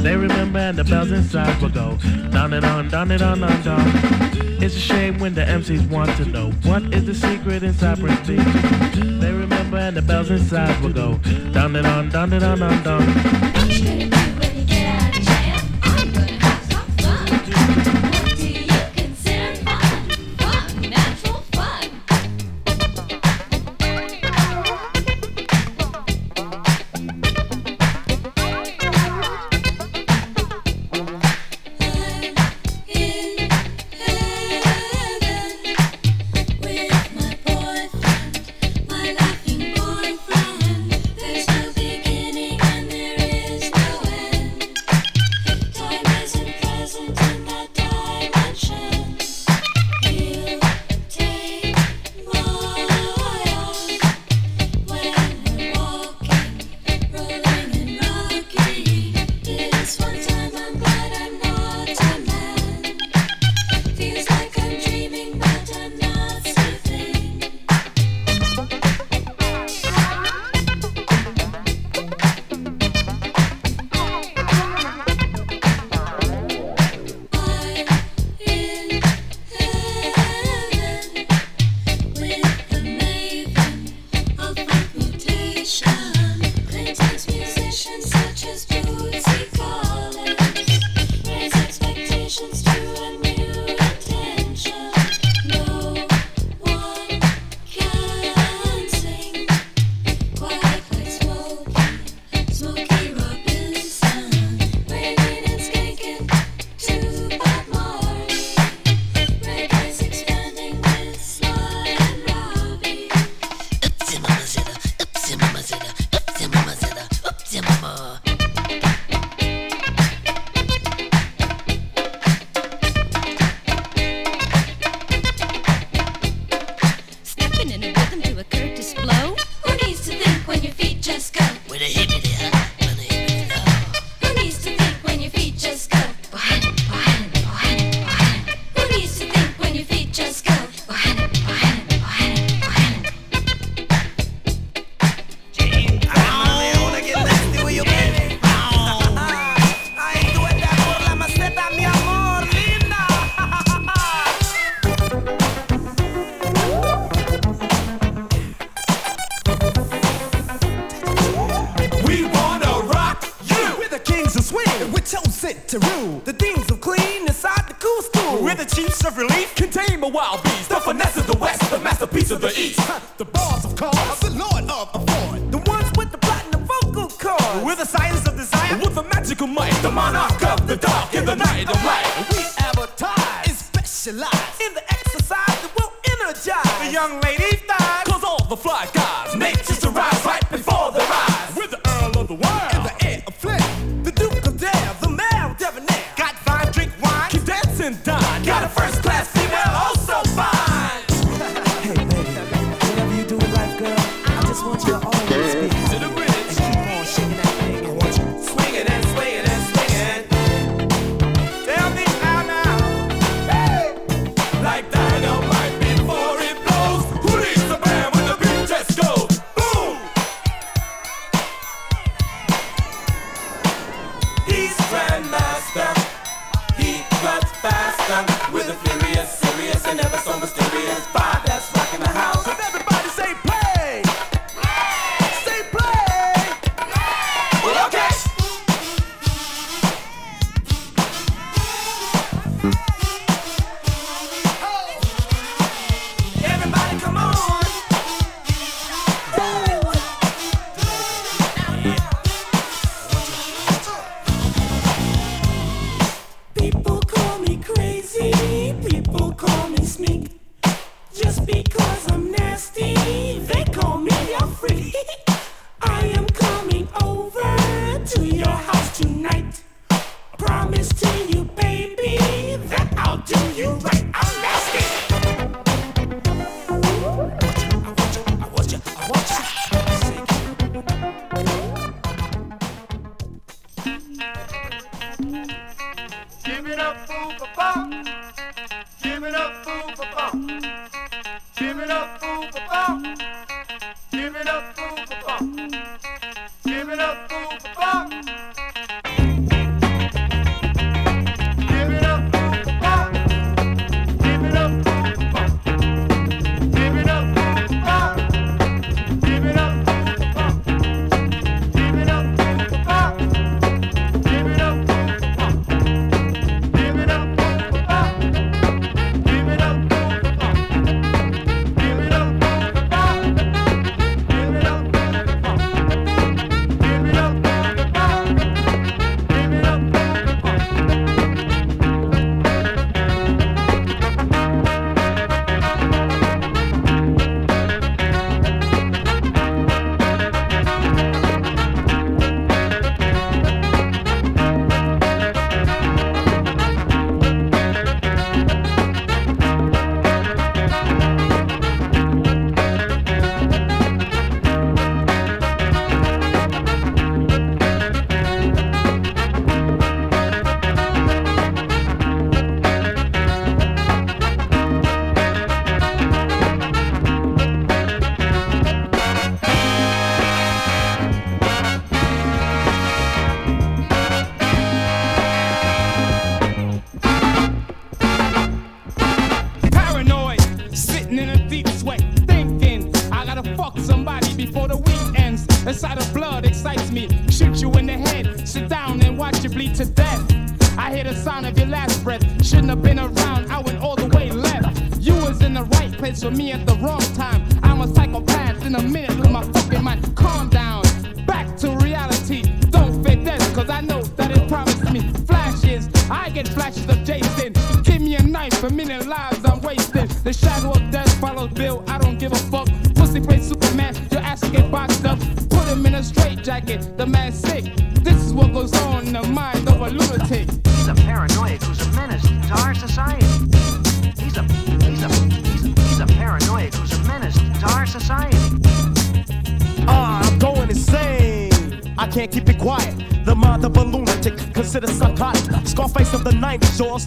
They 0.00 0.16
remember 0.16 0.58
and 0.58 0.78
the 0.78 0.84
bells 0.84 1.12
inside 1.12 1.60
will 1.60 1.68
go. 1.68 1.98
Down 2.30 2.54
and 2.54 2.64
on, 2.64 2.88
down 2.88 3.10
and 3.10 3.20
on, 3.20 3.44
on, 3.44 3.62
down. 3.62 4.38
It's 4.62 4.74
a 4.76 4.80
shame 4.80 5.18
when 5.18 5.34
the 5.34 5.42
MCs 5.42 5.88
want 5.90 6.16
to 6.16 6.24
know 6.24 6.50
what 6.64 6.82
is 6.94 7.04
the 7.04 7.14
secret 7.14 7.62
inside 7.62 8.00
Prince 8.00 8.26
Be. 8.26 8.36
They 8.36 9.32
remember 9.32 9.76
and 9.76 9.94
the 9.94 10.02
bells 10.02 10.30
inside 10.30 10.82
will 10.82 10.94
go. 10.94 11.18
Down 11.52 11.76
and 11.76 11.86
on, 11.86 12.08
down 12.08 12.32
and 12.32 12.42
on, 12.42 12.62
on, 12.62 12.82
down. 12.82 13.97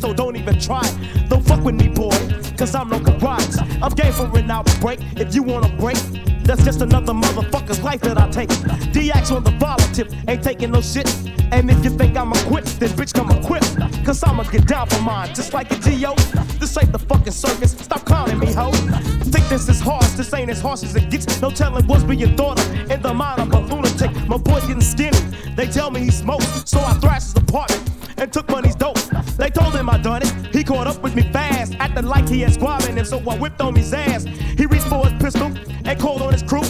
So 0.01 0.13
don't 0.13 0.35
even 0.35 0.59
try. 0.59 0.81
Don't 1.29 1.45
fuck 1.45 1.63
with 1.63 1.75
me, 1.75 1.87
boy, 1.87 2.17
cause 2.57 2.73
I'm 2.73 2.89
no 2.89 2.99
garage. 2.99 3.55
I'm 3.81 3.91
game 3.91 4.11
for 4.11 4.25
an 4.37 4.49
outbreak. 4.49 4.99
If 5.15 5.35
you 5.35 5.43
wanna 5.43 5.69
break, 5.77 5.97
that's 6.43 6.63
just 6.63 6.81
another 6.81 7.13
motherfucker's 7.13 7.81
life 7.83 8.01
that 8.01 8.17
I 8.17 8.27
take. 8.29 8.49
DX 8.93 9.35
on 9.35 9.43
the 9.43 9.51
volley 9.51 9.83
tip, 9.93 10.11
ain't 10.27 10.43
taking 10.43 10.71
no 10.71 10.81
shit. 10.81 11.07
And 11.51 11.69
if 11.69 11.83
you 11.83 11.91
think 11.91 12.17
I'm 12.17 12.31
a 12.31 12.43
quit, 12.45 12.65
then 12.79 12.89
bitch 12.89 13.13
come 13.13 13.29
equipped. 13.29 13.77
Cause 14.03 14.23
I'ma 14.23 14.43
get 14.43 14.65
down 14.67 14.87
for 14.87 15.01
mine, 15.01 15.35
just 15.35 15.53
like 15.53 15.71
a 15.71 15.75
G.O. 15.75 16.15
This 16.59 16.75
ain't 16.77 16.91
the 16.91 16.99
fucking 16.99 17.33
circus, 17.33 17.71
stop 17.71 18.03
clowning 18.03 18.39
me, 18.39 18.51
ho. 18.53 18.71
Think 18.71 19.47
this 19.49 19.69
is 19.69 19.79
harsh, 19.79 20.09
this 20.11 20.33
ain't 20.33 20.49
as 20.49 20.61
harsh 20.61 20.81
as 20.83 20.95
it 20.95 21.11
gets. 21.11 21.39
No 21.41 21.51
telling 21.51 21.85
what's 21.85 22.03
being 22.03 22.35
thought 22.35 22.59
of 22.59 22.91
in 22.91 23.01
the 23.03 23.13
mind 23.13 23.39
of 23.39 23.53
a 23.53 23.59
lunatic. 23.59 24.11
My 24.27 24.37
boy's 24.37 24.65
getting 24.65 24.81
skinny, 24.81 25.19
they 25.55 25.67
tell 25.67 25.91
me 25.91 25.99
he 25.99 26.11
smokes, 26.11 26.47
so 26.65 26.79
I 26.79 26.93
thrashed 26.95 27.33
his 27.33 27.43
apartment 27.43 27.91
and 28.17 28.31
took 28.31 28.49
money's 28.49 28.75
dope. 28.75 28.97
They 29.41 29.49
told 29.49 29.73
him 29.73 29.89
I 29.89 29.97
done 29.97 30.21
it, 30.21 30.31
he 30.53 30.63
caught 30.63 30.85
up 30.85 31.01
with 31.01 31.15
me 31.15 31.23
fast, 31.33 31.73
acting 31.79 32.05
like 32.05 32.29
he 32.29 32.41
had 32.41 32.53
squabbling 32.53 32.95
him, 32.95 33.05
so 33.05 33.17
I 33.27 33.35
whipped 33.39 33.59
on 33.59 33.73
his 33.73 33.91
ass. 33.91 34.23
He 34.23 34.67
reached 34.67 34.85
for 34.85 35.03
his 35.03 35.19
pistol 35.19 35.51
and 35.83 35.99
called 35.99 36.21
on 36.21 36.31
his 36.31 36.43
crew. 36.43 36.61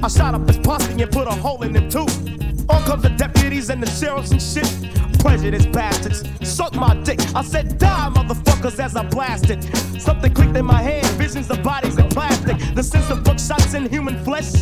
I 0.00 0.06
shot 0.06 0.36
up 0.36 0.46
his 0.46 0.58
posse 0.58 0.92
and 0.92 1.10
put 1.10 1.26
a 1.26 1.32
hole 1.32 1.60
in 1.64 1.74
him 1.74 1.90
too. 1.90 2.06
On 2.68 2.84
comes 2.84 3.02
the 3.02 3.12
deputies 3.18 3.68
and 3.68 3.82
the 3.82 3.90
sheriffs 3.90 4.30
and 4.30 4.40
shit. 4.40 4.70
Prejudice 5.18 5.66
bastards, 5.66 6.22
suck 6.48 6.72
my 6.76 6.94
dick. 7.02 7.18
I 7.34 7.42
said, 7.42 7.78
die, 7.78 8.10
motherfuckers, 8.14 8.78
as 8.78 8.94
I 8.94 9.02
blasted. 9.08 9.64
Something 10.00 10.32
clicked 10.32 10.56
in 10.56 10.64
my 10.64 10.80
head, 10.80 11.04
visions 11.18 11.50
of 11.50 11.64
bodies 11.64 11.98
in 11.98 12.08
plastic. 12.10 12.56
The 12.76 12.82
sense 12.84 13.10
of 13.10 13.24
buckshots 13.24 13.74
in 13.74 13.86
human 13.90 14.22
flesh. 14.22 14.52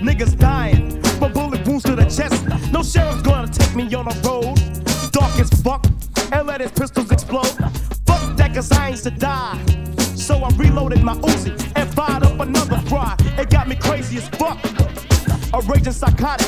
Niggas 0.00 0.38
dying, 0.38 1.02
from 1.18 1.34
bullet 1.34 1.68
wounds 1.68 1.84
to 1.84 1.94
the 1.94 2.04
chest. 2.04 2.46
No 2.72 2.82
sheriff's 2.82 3.20
gonna 3.20 3.48
take 3.48 3.76
me 3.76 3.94
on 3.94 4.08
a 4.08 4.14
road. 4.26 4.56
Dark 5.12 5.38
as 5.38 5.50
fuck, 5.62 5.84
and 6.32 6.46
let 6.46 6.60
his 6.60 6.72
pistols 6.72 7.10
explode. 7.10 7.46
Fuck 8.06 8.36
that, 8.36 8.52
cause 8.54 8.70
I 8.72 8.90
ain't 8.90 9.02
to 9.02 9.10
die. 9.10 9.58
So 10.14 10.36
I 10.42 10.50
reloaded 10.56 11.02
my 11.02 11.14
Uzi 11.14 11.52
and 11.76 11.88
fired 11.94 12.22
up 12.22 12.38
another 12.40 12.78
fry. 12.88 13.16
It 13.38 13.50
got 13.50 13.68
me 13.68 13.76
crazy 13.76 14.18
as 14.18 14.28
fuck. 14.30 14.58
A 15.52 15.60
raging 15.62 15.92
psychotic, 15.92 16.46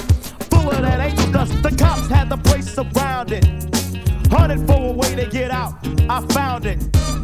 full 0.51 0.71
of 0.71 0.83
that 0.83 1.01
angel 1.01 1.33
dust. 1.33 1.63
The 1.63 1.71
cops 1.71 2.09
had 2.09 2.29
the 2.29 2.37
place 2.37 2.73
surrounded. 2.73 3.45
Hunted 4.31 4.67
for 4.67 4.91
a 4.91 4.93
way 4.93 5.15
to 5.15 5.27
get 5.27 5.51
out. 5.51 5.75
I 6.09 6.21
found 6.29 6.67
it. 6.67 6.79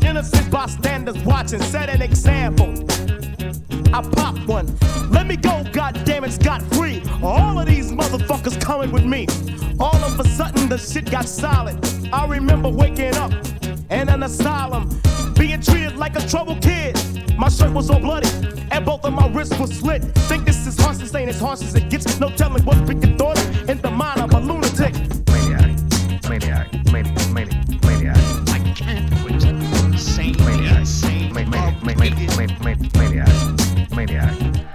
Innocent 0.05 0.51
bystanders 0.51 1.19
watching, 1.25 1.63
set 1.63 1.89
an 1.89 2.03
example. 2.03 2.75
I 3.93 4.03
popped 4.03 4.47
one. 4.47 4.67
Let 5.11 5.27
me 5.27 5.37
go, 5.37 5.63
goddammit, 5.73 6.33
scot 6.33 6.63
free. 6.75 7.03
All 7.23 7.59
of 7.59 7.67
these 7.67 7.93
motherfuckers 7.93 8.61
coming 8.61 8.93
with 8.93 9.05
me. 9.05 9.27
All 9.81 9.97
of 9.97 10.19
a 10.21 10.29
sudden, 10.29 10.69
the 10.69 10.77
shit 10.77 11.11
got 11.11 11.27
solid. 11.27 11.79
I 12.13 12.27
remember 12.27 12.69
waking 12.69 13.15
up 13.17 13.33
in 13.91 14.09
an 14.09 14.23
asylum, 14.23 15.01
being 15.39 15.61
treated 15.61 15.97
like 15.97 16.17
a 16.17 16.27
troubled 16.27 16.63
kid. 16.63 16.97
My 17.39 17.49
shirt 17.49 17.73
was 17.73 17.89
all 17.91 18.01
bloody, 18.01 18.29
and 18.71 18.85
both 18.85 19.05
of 19.05 19.13
my 19.13 19.29
wrists 19.29 19.59
were 19.59 19.67
slit. 19.67 20.03
Think 20.29 20.45
this 20.45 20.67
is 20.67 20.79
harsh, 20.79 20.99
this 20.99 21.15
ain't 21.15 21.31
as 21.31 21.41
harsh 21.41 21.63
as 21.63 21.75
it 21.75 21.89
gets. 21.89 22.19
No 22.21 22.31
telling 22.31 22.65
what's 22.65 22.81
thought 23.19 23.39
in 23.69 23.79
the 23.81 23.91
mind 23.91 24.21
of 24.21 24.33
a 24.35 24.41
lunatic. 24.41 24.98
Maniac, 30.45 30.87
maniac, 31.33 31.83
maniac, 31.85 32.95
maniac, 32.95 33.29
maniac, 33.95 34.68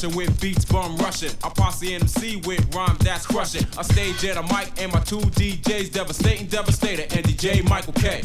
gushing 0.00 0.16
with 0.16 0.40
beats 0.40 0.64
bum 0.64 0.96
rushing. 0.98 1.30
I 1.42 1.48
posse 1.48 1.94
MC 1.94 2.36
with 2.46 2.74
rhymes 2.74 2.98
that's 2.98 3.26
crushing. 3.26 3.66
I 3.76 3.82
stage 3.82 4.24
at 4.24 4.36
a 4.36 4.42
mic 4.42 4.70
and 4.80 4.92
my 4.92 5.00
two 5.00 5.18
DJs 5.18 5.92
devastating, 5.92 6.46
devastator, 6.46 7.02
and 7.02 7.24
DJ 7.26 7.68
Michael 7.68 7.94
K. 7.94 8.22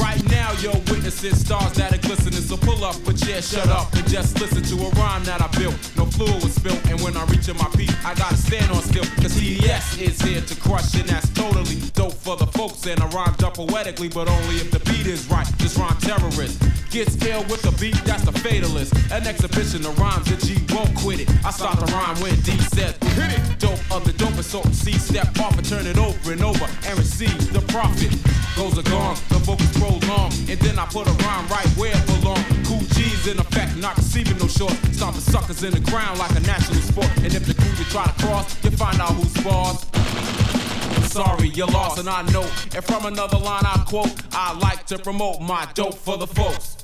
Right 0.00 0.22
now, 0.30 0.52
you're 0.60 0.72
witnessing 0.90 1.34
stars 1.34 1.72
that 1.72 1.92
are 1.92 1.98
glistening. 1.98 2.40
So 2.40 2.56
pull 2.56 2.84
up 2.84 2.94
a 3.08 3.12
chair, 3.14 3.42
shut 3.42 3.68
up, 3.68 3.92
and 3.94 4.06
just 4.08 4.38
listen 4.40 4.62
to 4.62 4.86
a 4.86 4.90
rhyme 4.90 5.24
that 5.24 5.42
I 5.42 5.48
built. 5.58 5.74
No 5.96 6.06
fluid 6.06 6.42
was 6.42 6.54
spilled, 6.54 6.80
and 6.88 7.00
when 7.00 7.16
I 7.16 7.24
reach 7.26 7.48
my 7.48 7.68
peak, 7.76 7.90
I 8.04 8.14
gotta 8.14 8.36
stand 8.36 8.70
on 8.70 8.82
still. 8.82 9.04
Cause 9.22 9.34
TDS 9.34 10.00
is 10.00 10.20
here 10.20 10.40
to 10.40 10.54
crush, 10.60 10.94
and 10.94 11.08
that's 11.08 11.28
totally 11.30 11.80
dope 11.94 12.17
for 12.28 12.36
the 12.36 12.52
folks. 12.52 12.86
And 12.86 13.00
I 13.00 13.06
rhymed 13.08 13.42
up 13.42 13.54
poetically, 13.54 14.08
but 14.08 14.28
only 14.28 14.56
if 14.56 14.70
the 14.70 14.80
beat 14.90 15.06
is 15.06 15.24
right. 15.30 15.48
Just 15.56 15.78
rhyme 15.78 15.96
terrorist 15.98 16.60
gets 16.90 17.16
killed 17.16 17.48
with 17.50 17.62
the 17.62 17.72
beat, 17.80 17.96
that's 18.04 18.24
the 18.24 18.32
fatalist. 18.32 18.92
An 19.12 19.26
exhibition 19.26 19.84
of 19.84 19.98
rhymes 19.98 20.28
that 20.28 20.40
G 20.40 20.56
won't 20.74 20.94
quit 20.96 21.20
it. 21.20 21.28
I 21.44 21.50
start 21.50 21.80
the 21.80 21.88
rhyme 21.92 22.16
when 22.20 22.34
D 22.44 22.52
says, 22.72 22.96
hit 23.16 23.32
it. 23.32 23.40
Dope 23.58 23.80
of 23.90 24.04
the 24.04 24.12
dopest, 24.12 24.52
so 24.52 24.62
C 24.72 24.92
step 24.92 25.28
off 25.40 25.56
and 25.56 25.66
turn 25.68 25.86
it 25.86 25.98
over 25.98 26.32
and 26.32 26.42
over 26.44 26.66
and 26.86 26.98
receive 26.98 27.36
the 27.52 27.60
profit. 27.72 28.12
Goes 28.56 28.76
a 28.76 28.84
gong, 28.84 29.16
the 29.28 29.40
vocals 29.44 29.72
prolong, 29.76 30.32
and 30.48 30.58
then 30.60 30.78
I 30.78 30.86
put 30.86 31.06
a 31.08 31.14
rhyme 31.24 31.46
right 31.48 31.68
where 31.80 31.96
it 31.96 32.06
belong. 32.12 32.44
Cool 32.68 32.84
G's 32.92 33.26
in 33.26 33.38
effect, 33.38 33.76
not 33.76 33.96
receiving 33.96 34.36
no 34.36 34.48
short. 34.48 34.76
Stomping 34.92 35.24
suckers 35.24 35.62
in 35.62 35.72
the 35.72 35.80
ground 35.80 36.18
like 36.18 36.32
a 36.36 36.40
national 36.40 36.80
sport. 36.80 37.08
And 37.24 37.32
if 37.32 37.44
the 37.46 37.54
crew 37.54 37.72
you 37.78 37.84
try 37.88 38.04
to 38.04 38.16
cross, 38.24 38.52
you 38.64 38.70
find 38.72 39.00
out 39.00 39.12
who's 39.12 39.32
boss. 39.44 39.97
Sorry, 41.08 41.48
you're 41.48 41.66
lost, 41.66 41.98
and 41.98 42.08
I 42.08 42.22
know. 42.30 42.42
And 42.74 42.84
from 42.84 43.06
another 43.06 43.38
line 43.38 43.64
I 43.64 43.84
quote, 43.86 44.12
I 44.32 44.56
like 44.58 44.86
to 44.86 44.98
promote 44.98 45.40
my 45.40 45.66
dope 45.74 45.94
for 45.94 46.16
the 46.16 46.26
folks. 46.26 46.77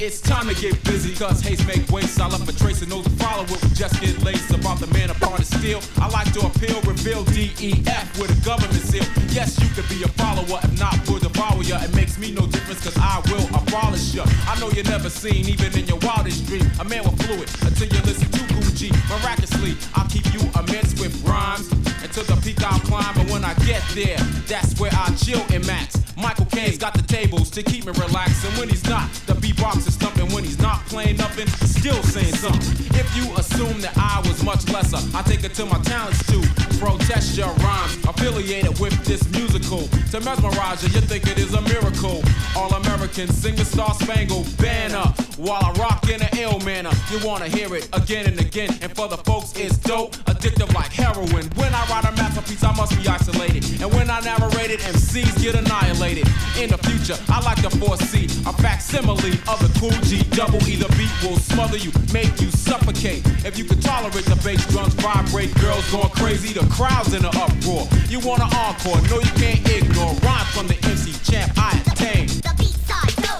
It's 0.00 0.20
time 0.20 0.46
to 0.46 0.54
get 0.54 0.80
busy, 0.84 1.12
cause 1.12 1.40
haste 1.40 1.66
make 1.66 1.90
waste. 1.90 2.20
I 2.20 2.28
love 2.28 2.48
a 2.48 2.52
trace 2.52 2.82
and 2.82 2.92
those 2.92 3.08
follow 3.18 3.42
it 3.42 3.50
will 3.50 3.58
just 3.74 4.00
get 4.00 4.16
laced 4.22 4.54
about 4.54 4.78
the 4.78 4.86
man 4.94 5.10
upon 5.10 5.38
his 5.38 5.48
steel. 5.48 5.80
I 5.98 6.08
like 6.10 6.32
to 6.34 6.46
appeal, 6.46 6.80
reveal 6.82 7.24
DEF 7.24 8.06
with 8.16 8.30
a 8.30 8.44
government 8.44 8.78
seal. 8.78 9.02
Yes, 9.30 9.58
you 9.58 9.66
could 9.74 9.88
be 9.88 10.04
a 10.04 10.08
follower, 10.14 10.60
if 10.62 10.78
not, 10.78 10.94
we'll 11.08 11.18
devour 11.18 11.64
ya. 11.64 11.82
It 11.82 11.92
makes 11.96 12.16
me 12.16 12.30
no 12.30 12.46
difference, 12.46 12.78
cause 12.84 12.96
I 12.96 13.18
will 13.26 13.48
abolish 13.50 14.14
ya. 14.14 14.24
I 14.46 14.54
know 14.60 14.70
you 14.70 14.84
never 14.84 15.10
seen, 15.10 15.48
even 15.48 15.76
in 15.76 15.86
your 15.86 15.98
wildest 16.02 16.46
dream, 16.46 16.70
a 16.78 16.84
man 16.84 17.02
with 17.02 17.18
fluid 17.26 17.50
until 17.66 17.88
you 17.88 18.00
listen 18.06 18.30
to 18.30 18.42
Gucci. 18.54 18.94
Miraculously, 19.10 19.74
I'll 19.96 20.08
keep 20.08 20.32
you 20.32 20.40
immense 20.54 20.94
with 21.00 21.10
rhymes. 21.26 21.87
Until 22.02 22.24
the 22.24 22.40
peak 22.42 22.62
I'll 22.62 22.80
climb, 22.80 23.18
and 23.18 23.30
when 23.30 23.44
I 23.44 23.54
get 23.66 23.82
there, 23.94 24.18
that's 24.46 24.78
where 24.80 24.92
I 24.92 25.14
chill 25.16 25.44
and 25.52 25.66
max. 25.66 26.00
Michael 26.16 26.46
K's 26.46 26.78
got 26.78 26.94
the 26.94 27.02
tables 27.02 27.48
to 27.50 27.62
keep 27.62 27.86
me 27.86 27.92
relaxed, 27.92 28.44
and 28.44 28.56
when 28.58 28.68
he's 28.68 28.84
not, 28.84 29.08
the 29.26 29.34
beatbox 29.34 29.86
is 29.86 29.96
thumping. 29.96 30.32
When 30.34 30.42
he's 30.42 30.58
not 30.58 30.84
playing 30.86 31.16
nothing, 31.16 31.46
still 31.46 32.02
saying 32.02 32.34
something. 32.34 32.86
If 32.98 33.06
you 33.16 33.24
assume 33.36 33.80
that 33.82 33.96
I 33.96 34.20
was 34.26 34.42
much 34.42 34.68
lesser, 34.68 34.98
I 35.16 35.22
take 35.22 35.44
it 35.44 35.54
to 35.54 35.66
my 35.66 35.78
talents 35.82 36.18
to 36.26 36.42
protest 36.78 37.36
your 37.38 37.52
rhymes. 37.62 37.96
Affiliated 38.04 38.78
with 38.80 38.94
this 39.04 39.22
musical 39.30 39.86
to 40.10 40.20
mesmerize 40.20 40.82
you, 40.82 40.90
you 40.90 41.00
think 41.06 41.26
it 41.28 41.38
is 41.38 41.54
a 41.54 41.62
miracle. 41.62 42.22
All 42.56 42.72
American 42.74 43.28
singer 43.28 43.64
star 43.64 43.94
spangled 43.94 44.48
banner 44.58 45.06
while 45.36 45.64
I 45.64 45.72
rock 45.78 46.08
in 46.10 46.20
an 46.20 46.30
ill 46.36 46.58
manner. 46.60 46.90
You 47.12 47.24
wanna 47.24 47.48
hear 47.48 47.74
it 47.76 47.88
again 47.92 48.26
and 48.26 48.40
again, 48.40 48.76
and 48.82 48.94
for 48.94 49.06
the 49.08 49.18
folks, 49.18 49.52
it's 49.56 49.78
dope, 49.78 50.16
addictive 50.26 50.74
like 50.74 50.92
heroin. 50.92 51.46
When 51.54 51.72
I 51.72 51.87
write 51.88 52.04
a 52.04 52.12
masterpiece, 52.12 52.62
I 52.62 52.72
must 52.74 52.96
be 52.96 53.08
isolated, 53.08 53.64
and 53.80 53.92
when 53.92 54.10
I 54.10 54.20
narrate 54.20 54.70
it, 54.70 54.80
MCs 54.80 55.42
get 55.42 55.54
annihilated. 55.54 56.26
In 56.60 56.70
the 56.70 56.78
future, 56.78 57.16
I 57.28 57.40
like 57.40 57.60
to 57.62 57.70
foresee 57.70 58.26
a 58.46 58.52
facsimile 58.52 59.32
of 59.48 59.58
the 59.60 59.70
cool 59.78 59.96
G 60.04 60.22
double 60.36 60.62
E. 60.68 60.76
The 60.76 60.88
beat 60.96 61.12
will 61.22 61.38
smother 61.38 61.76
you, 61.76 61.90
make 62.12 62.40
you 62.40 62.50
suffocate. 62.50 63.24
If 63.44 63.58
you 63.58 63.64
can 63.64 63.80
tolerate 63.80 64.26
the 64.26 64.36
bass 64.44 64.64
drums 64.66 64.94
vibrate, 64.94 65.54
girls 65.56 65.88
going 65.90 66.10
crazy, 66.10 66.52
the 66.52 66.66
crowd's 66.72 67.14
in 67.14 67.24
an 67.24 67.34
uproar. 67.34 67.88
You 68.08 68.20
want 68.20 68.42
an 68.42 68.52
encore? 68.52 69.00
No, 69.08 69.20
you 69.20 69.32
can't 69.40 69.62
ignore. 69.68 70.14
Rhyme 70.20 70.46
from 70.52 70.68
the 70.68 70.76
MC 70.84 71.12
champ 71.24 71.52
I 71.56 71.80
attain. 71.86 72.28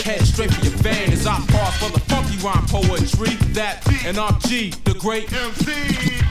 Head 0.04 0.22
straight 0.22 0.52
for 0.54 0.64
your 0.64 0.76
vein 0.80 1.12
as 1.12 1.26
I 1.26 1.36
pause 1.52 1.76
for 1.76 1.92
the 1.92 2.00
funky 2.08 2.38
rhyme 2.38 2.64
poetry. 2.66 3.36
That 3.52 3.84
and 4.06 4.16
I'm 4.16 4.38
G, 4.40 4.70
the 4.84 4.94
great 4.94 5.30
MC. 5.32 6.27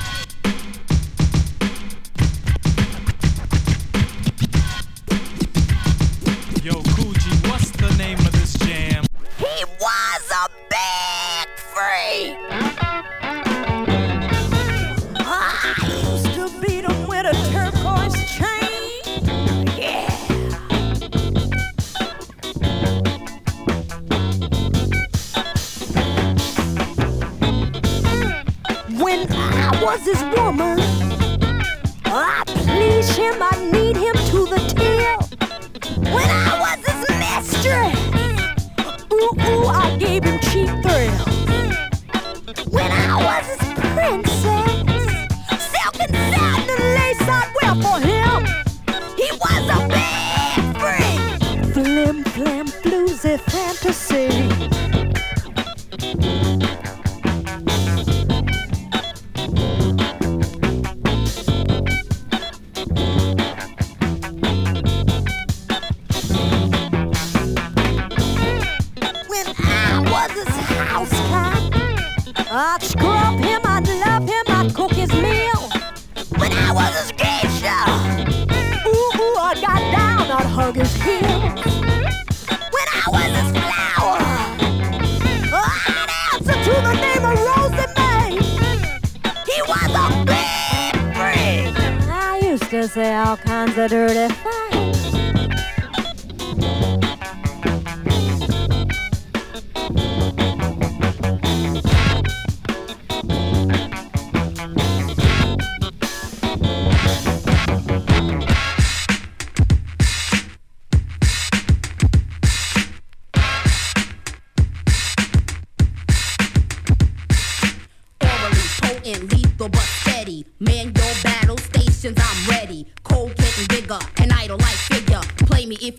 He 9.57 9.63
was 9.79 10.23
a 10.29 10.47
big 10.69 11.47
freak. 11.57 12.37
I 15.19 15.73
used 16.03 16.31
to 16.35 16.43
beat 16.61 16.85
him 16.85 17.07
with 17.07 17.25
a 17.25 17.33
turquoise 17.49 18.13
chain. 18.37 19.01
Yeah. 19.75 20.13
When 29.01 29.25
I 29.31 29.81
was 29.83 30.01
his 30.05 30.21
woman, 30.37 30.77
I 32.05 32.43
please 32.45 33.09
him, 33.15 33.41
I 33.41 33.71
need 33.71 33.97
him 33.97 34.13
to 34.13 34.45
the 34.45 34.59
till. 34.77 35.19
When 36.13 36.29
I 36.29 36.59
was 36.59 36.96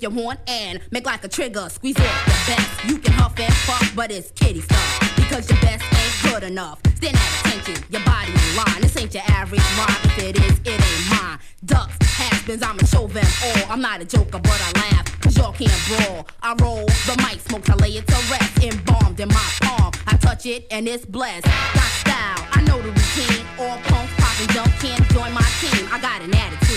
And 0.09 0.81
make 0.91 1.05
like 1.05 1.23
a 1.23 1.29
trigger. 1.29 1.69
Squeeze 1.69 1.97
it 1.97 2.01
the 2.01 2.55
best. 2.55 2.85
You 2.87 2.97
can 2.97 3.13
huff 3.13 3.39
and 3.39 3.53
puff, 3.67 3.93
but 3.95 4.11
it's 4.11 4.31
kitty 4.31 4.63
stuff. 4.63 5.15
Because 5.17 5.51
your 5.51 5.61
best 5.61 5.85
ain't 5.85 6.33
good 6.33 6.45
enough. 6.45 6.81
Stand 6.97 7.15
at 7.15 7.45
attention, 7.45 7.85
your 7.91 8.03
body 8.07 8.33
in 8.33 8.57
line. 8.57 8.81
This 8.81 8.97
ain't 8.97 9.13
your 9.13 9.23
average 9.29 9.61
rhyme. 9.77 10.01
If 10.05 10.19
it 10.19 10.37
is, 10.41 10.61
it 10.65 10.81
ain't 10.81 11.11
mine. 11.11 11.39
Ducks, 11.67 11.95
has-beens, 12.01 12.63
I'ma 12.63 12.85
show 12.87 13.07
them 13.07 13.27
all. 13.45 13.71
I'm 13.71 13.83
not 13.83 14.01
a 14.01 14.07
joker, 14.07 14.39
but 14.39 14.59
I 14.59 14.73
laugh. 14.81 15.21
Cause 15.21 15.37
y'all 15.37 15.53
can't 15.53 15.71
brawl. 15.89 16.27
I 16.43 16.55
roll 16.63 16.87
the 16.87 17.15
mic, 17.29 17.41
smoke, 17.41 17.69
I 17.69 17.75
lay 17.75 17.91
it 17.91 18.07
to 18.07 18.17
rest. 18.33 18.65
Embalmed 18.65 19.21
in 19.21 19.29
my 19.29 19.49
palm. 19.61 19.93
I 20.07 20.17
touch 20.17 20.47
it 20.47 20.67
and 20.71 20.89
it's 20.89 21.05
blessed. 21.05 21.45
Got 21.45 21.93
style, 22.01 22.49
I 22.53 22.63
know 22.63 22.81
the 22.81 22.89
routine. 22.89 23.45
All 23.61 23.77
punks, 23.85 24.15
pop 24.17 24.41
and 24.41 24.51
jump 24.53 24.73
can't 24.81 25.07
join 25.11 25.35
my 25.35 25.45
team. 25.61 25.87
I 25.93 26.01
got 26.01 26.23
an 26.23 26.35
attitude. 26.35 26.68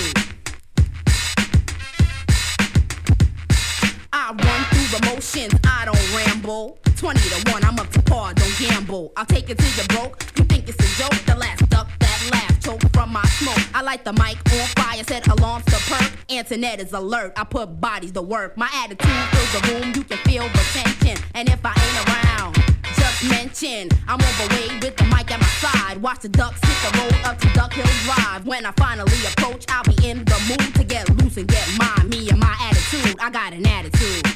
20 7.02 7.20
to 7.20 7.52
1, 7.52 7.66
I'm 7.66 7.80
up 7.80 7.90
to 7.94 8.02
par, 8.04 8.32
don't 8.36 8.60
gamble. 8.60 9.12
I'll 9.18 9.26
take 9.26 9.50
it 9.50 9.58
till 9.58 9.74
you're 9.76 9.88
broke. 9.88 10.24
You 10.38 10.44
think 10.44 10.70
it's 10.70 10.78
a 10.78 11.02
joke? 11.02 11.20
The 11.26 11.34
last 11.34 11.68
duck 11.68 11.90
that 11.98 12.30
laugh 12.32 12.60
choke 12.62 12.84
from 12.94 13.12
my 13.12 13.24
smoke. 13.42 13.58
I 13.74 13.82
light 13.82 14.06
the 14.06 14.14
mic 14.14 14.38
on 14.54 14.68
fire, 14.78 15.04
set 15.04 15.26
alarms 15.26 15.66
to 15.66 15.78
perk. 15.90 16.12
Antoinette 16.30 16.80
is 16.80 16.94
alert, 16.94 17.34
I 17.38 17.44
put 17.44 17.82
bodies 17.82 18.12
to 18.12 18.22
work. 18.22 18.56
My 18.56 18.70
attitude 18.72 19.10
fills 19.32 19.52
the 19.52 19.74
room, 19.74 19.94
you 19.96 20.04
can 20.04 20.20
feel 20.20 20.44
the 20.44 20.64
tension. 20.74 21.18
And 21.34 21.50
if 21.50 21.60
I 21.66 21.74
ain't 21.74 22.08
around, 22.08 22.56
just 22.94 23.24
mention 23.28 23.90
I'm 24.08 24.20
way 24.20 24.68
with 24.80 24.96
the 24.96 25.06
mic 25.06 25.32
at 25.32 25.40
my 25.40 25.48
side. 25.58 26.00
Watch 26.04 26.20
the 26.20 26.30
ducks 26.30 26.60
hit 26.62 26.78
the 26.86 27.00
road 27.00 27.26
up 27.26 27.40
to 27.40 27.52
Duck 27.54 27.74
Hill 27.74 27.86
Drive. 28.06 28.46
When 28.46 28.64
I 28.64 28.74
finally 28.78 29.18
approach, 29.26 29.66
I'll 29.70 29.84
be 29.84 30.08
in 30.08 30.24
the 30.26 30.40
mood 30.48 30.76
to 30.76 30.84
get 30.84 31.10
loose 31.18 31.38
and 31.38 31.48
get 31.48 31.68
mine. 31.80 32.10
Me 32.10 32.30
and 32.30 32.40
my 32.40 32.56
attitude, 32.62 33.18
I 33.20 33.32
got 33.32 33.54
an 33.54 33.66
attitude. 33.66 34.31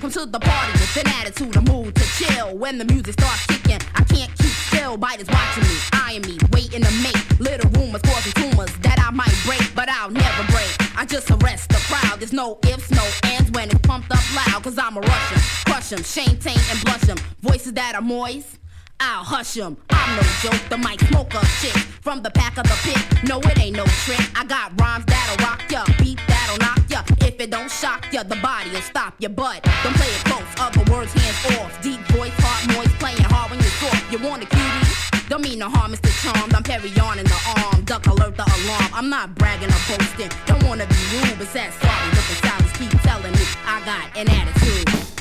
Come 0.00 0.12
to 0.12 0.26
the 0.26 0.38
party 0.38 0.72
with 0.72 0.96
an 0.96 1.08
attitude, 1.08 1.56
a 1.56 1.60
mood 1.62 1.92
to 1.96 2.04
chill. 2.16 2.56
When 2.56 2.78
the 2.78 2.84
music 2.84 3.14
starts 3.14 3.46
kicking, 3.46 3.80
I 3.96 4.04
can't 4.04 4.30
keep 4.38 4.54
still. 4.70 4.96
Biters 4.96 5.26
watching 5.28 5.64
me, 5.64 5.76
eyeing 5.92 6.22
me, 6.22 6.38
waiting 6.52 6.82
to 6.82 6.92
make 7.02 7.40
little 7.40 7.68
rumors 7.72 8.02
causing 8.02 8.32
tumors 8.32 8.70
that 8.82 9.04
I 9.04 9.10
might 9.10 9.34
break, 9.44 9.74
but 9.74 9.88
I'll 9.88 10.10
never 10.10 10.44
break. 10.52 10.70
I 10.96 11.04
just 11.04 11.28
arrest 11.32 11.70
the 11.70 11.82
crowd. 11.90 12.20
There's 12.20 12.32
no 12.32 12.60
ifs, 12.68 12.92
no 12.92 13.04
ands 13.24 13.50
when 13.50 13.70
it's 13.70 13.80
pumped 13.80 14.12
up 14.12 14.22
loud. 14.36 14.62
Cause 14.62 14.78
I'm 14.78 14.96
a 14.96 15.00
Russian, 15.00 15.40
crush 15.66 15.92
'em, 15.92 16.04
shame, 16.04 16.38
taint, 16.38 16.62
and 16.70 16.80
blush 16.84 17.08
'em. 17.08 17.18
Voices 17.42 17.72
that 17.72 17.96
are 17.96 18.00
moist. 18.00 18.58
I'll 19.00 19.22
hush 19.24 19.56
'em. 19.56 19.76
I'm 19.90 20.16
no 20.16 20.22
joke, 20.42 20.62
the 20.68 20.78
mic 20.78 21.00
smoker 21.08 21.40
chick 21.60 21.76
from 22.02 22.22
the 22.22 22.30
back 22.30 22.58
of 22.58 22.64
the 22.64 22.76
pit. 22.82 23.00
No, 23.28 23.38
it 23.40 23.58
ain't 23.58 23.76
no 23.76 23.84
trick. 24.04 24.20
I 24.34 24.44
got 24.44 24.72
rhymes 24.80 25.04
that'll 25.06 25.44
rock 25.46 25.62
ya, 25.70 25.84
beat 25.98 26.20
that'll 26.26 26.58
knock 26.58 26.80
ya. 26.88 27.02
If 27.20 27.40
it 27.40 27.50
don't 27.50 27.70
shock 27.70 28.12
ya, 28.12 28.22
the 28.24 28.36
body'll 28.36 28.80
stop 28.80 29.14
ya. 29.18 29.28
But 29.28 29.62
don't 29.82 29.94
play 29.94 30.08
it 30.08 30.24
close, 30.24 30.50
other 30.58 30.84
words 30.92 31.12
hands 31.12 31.58
off. 31.58 31.80
Deep 31.82 32.00
voice, 32.16 32.32
heart 32.38 32.66
noise, 32.74 32.92
playing 32.98 33.22
hard 33.30 33.50
when 33.50 33.60
you're 33.60 33.78
soft. 33.78 34.12
You 34.12 34.18
want 34.18 34.42
a 34.42 34.46
cutie? 34.46 35.28
Don't 35.28 35.42
mean 35.42 35.58
no 35.58 35.68
harm, 35.68 35.92
Mr. 35.92 36.10
Charmed. 36.22 36.54
I'm 36.54 36.62
Perry 36.62 36.90
on 36.98 37.18
in 37.18 37.26
the 37.26 37.40
arm, 37.58 37.84
duck 37.84 38.06
alert 38.06 38.36
the 38.36 38.44
alarm. 38.44 38.90
I'm 38.94 39.08
not 39.08 39.34
bragging 39.34 39.68
or 39.68 39.82
boasting. 39.88 40.30
Don't 40.46 40.62
wanna 40.64 40.86
be 40.86 40.98
rude, 41.12 41.38
but 41.38 41.48
sad 41.48 41.72
sorry. 41.74 42.08
Looking 42.16 42.40
silence, 42.42 42.72
keep 42.78 43.02
telling 43.02 43.32
me 43.32 43.44
I 43.64 43.76
got 43.84 44.16
an 44.16 44.28
attitude. 44.28 45.17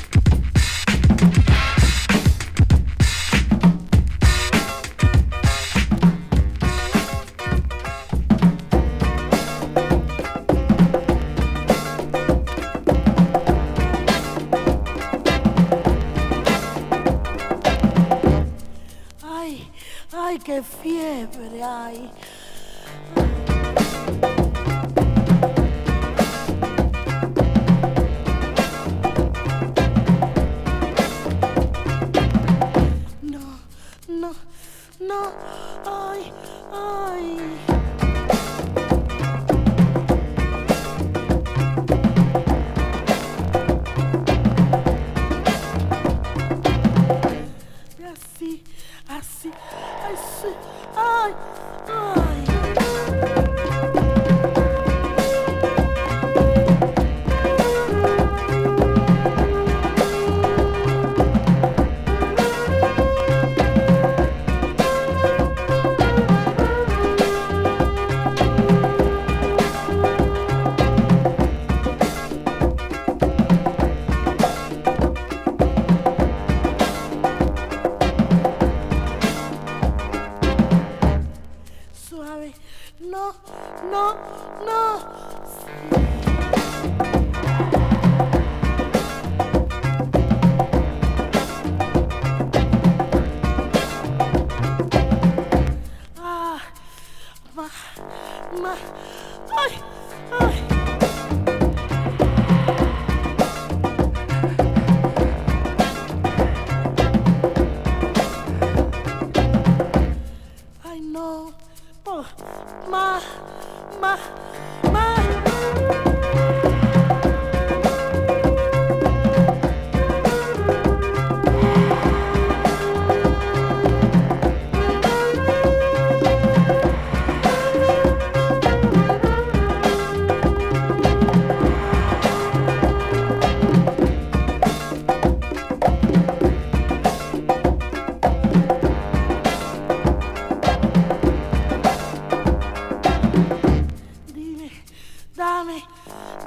Dai 20.27 20.39
che 20.39 20.61
fiebre 20.61 21.63
hai! 21.63 22.09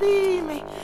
Dime. 0.01 0.63
Uptown 0.63 0.80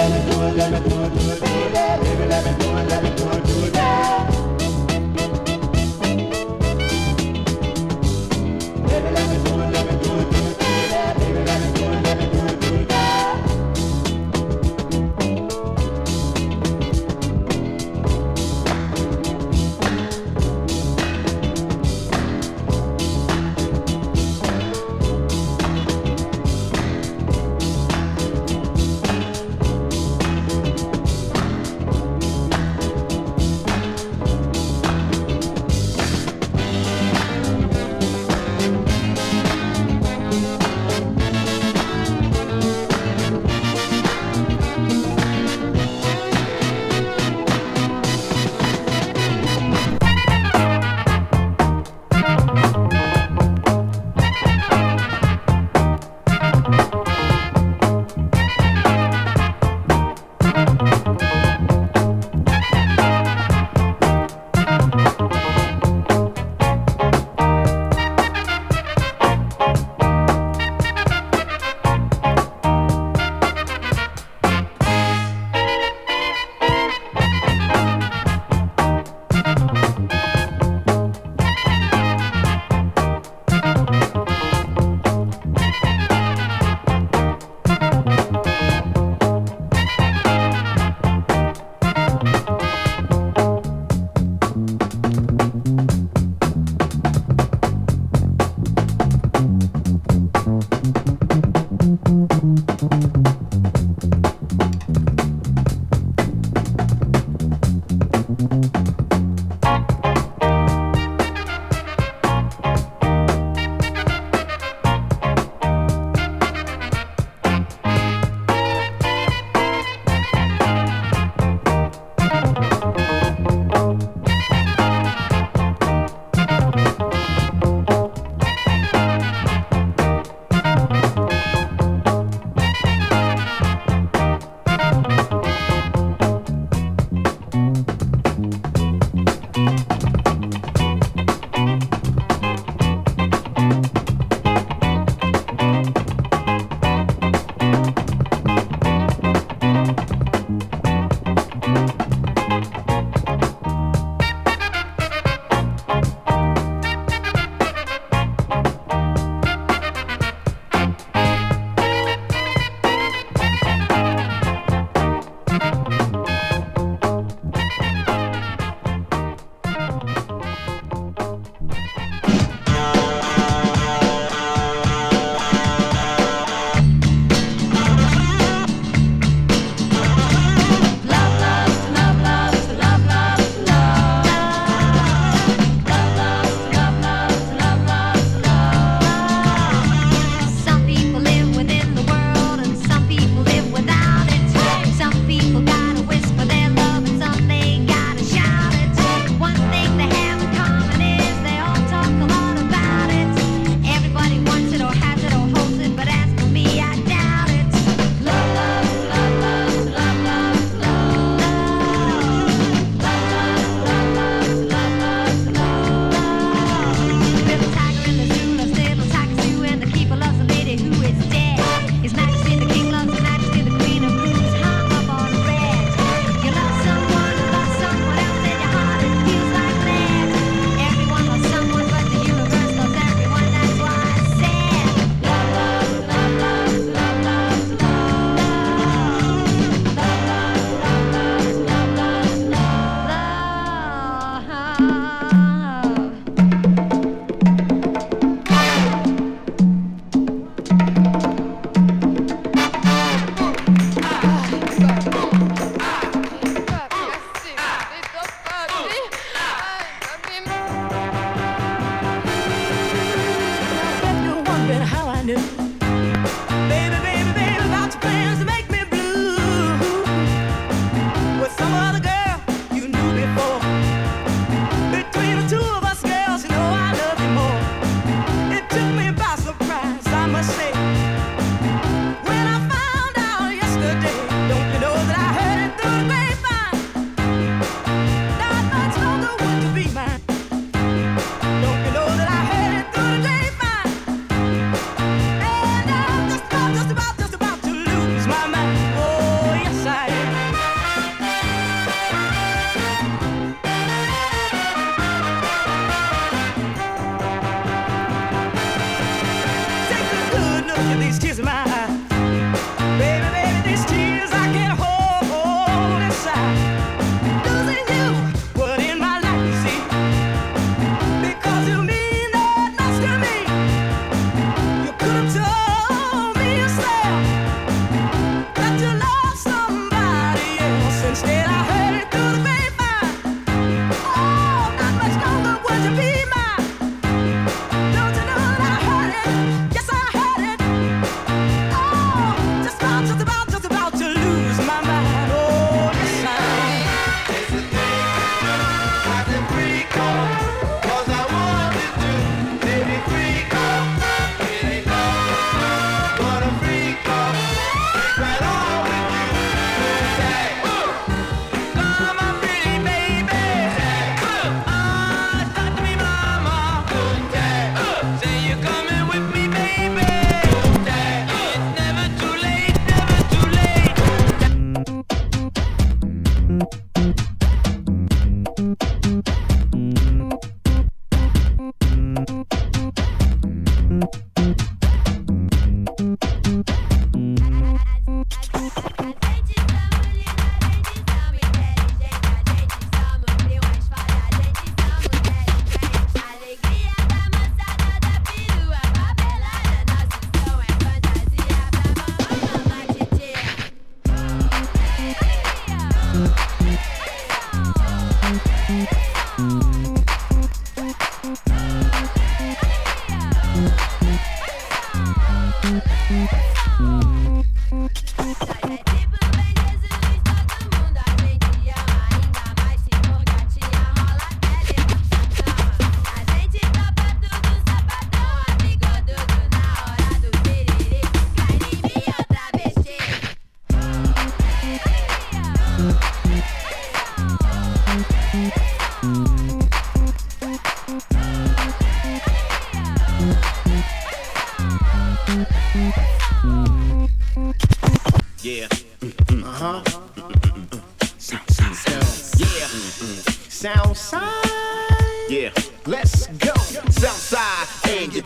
let 0.00 0.10
me 0.10 0.32
do 0.32 0.42
it, 0.42 0.56
let 0.56 0.72
me 0.72 0.88
do 0.88 1.02
it, 1.02 1.12
do 1.12 1.30
it, 1.30 1.40
do. 1.40 2.02
Baby, 2.02 2.28
let 2.28 2.44
me 2.46 2.64
do 2.64 2.78
it, 2.78 2.88
let 2.88 3.02
me 3.02 3.10
do 3.16 3.30
it, 3.30 3.44
do 3.44 3.66
it. 3.66 3.72
baby. 3.74 4.49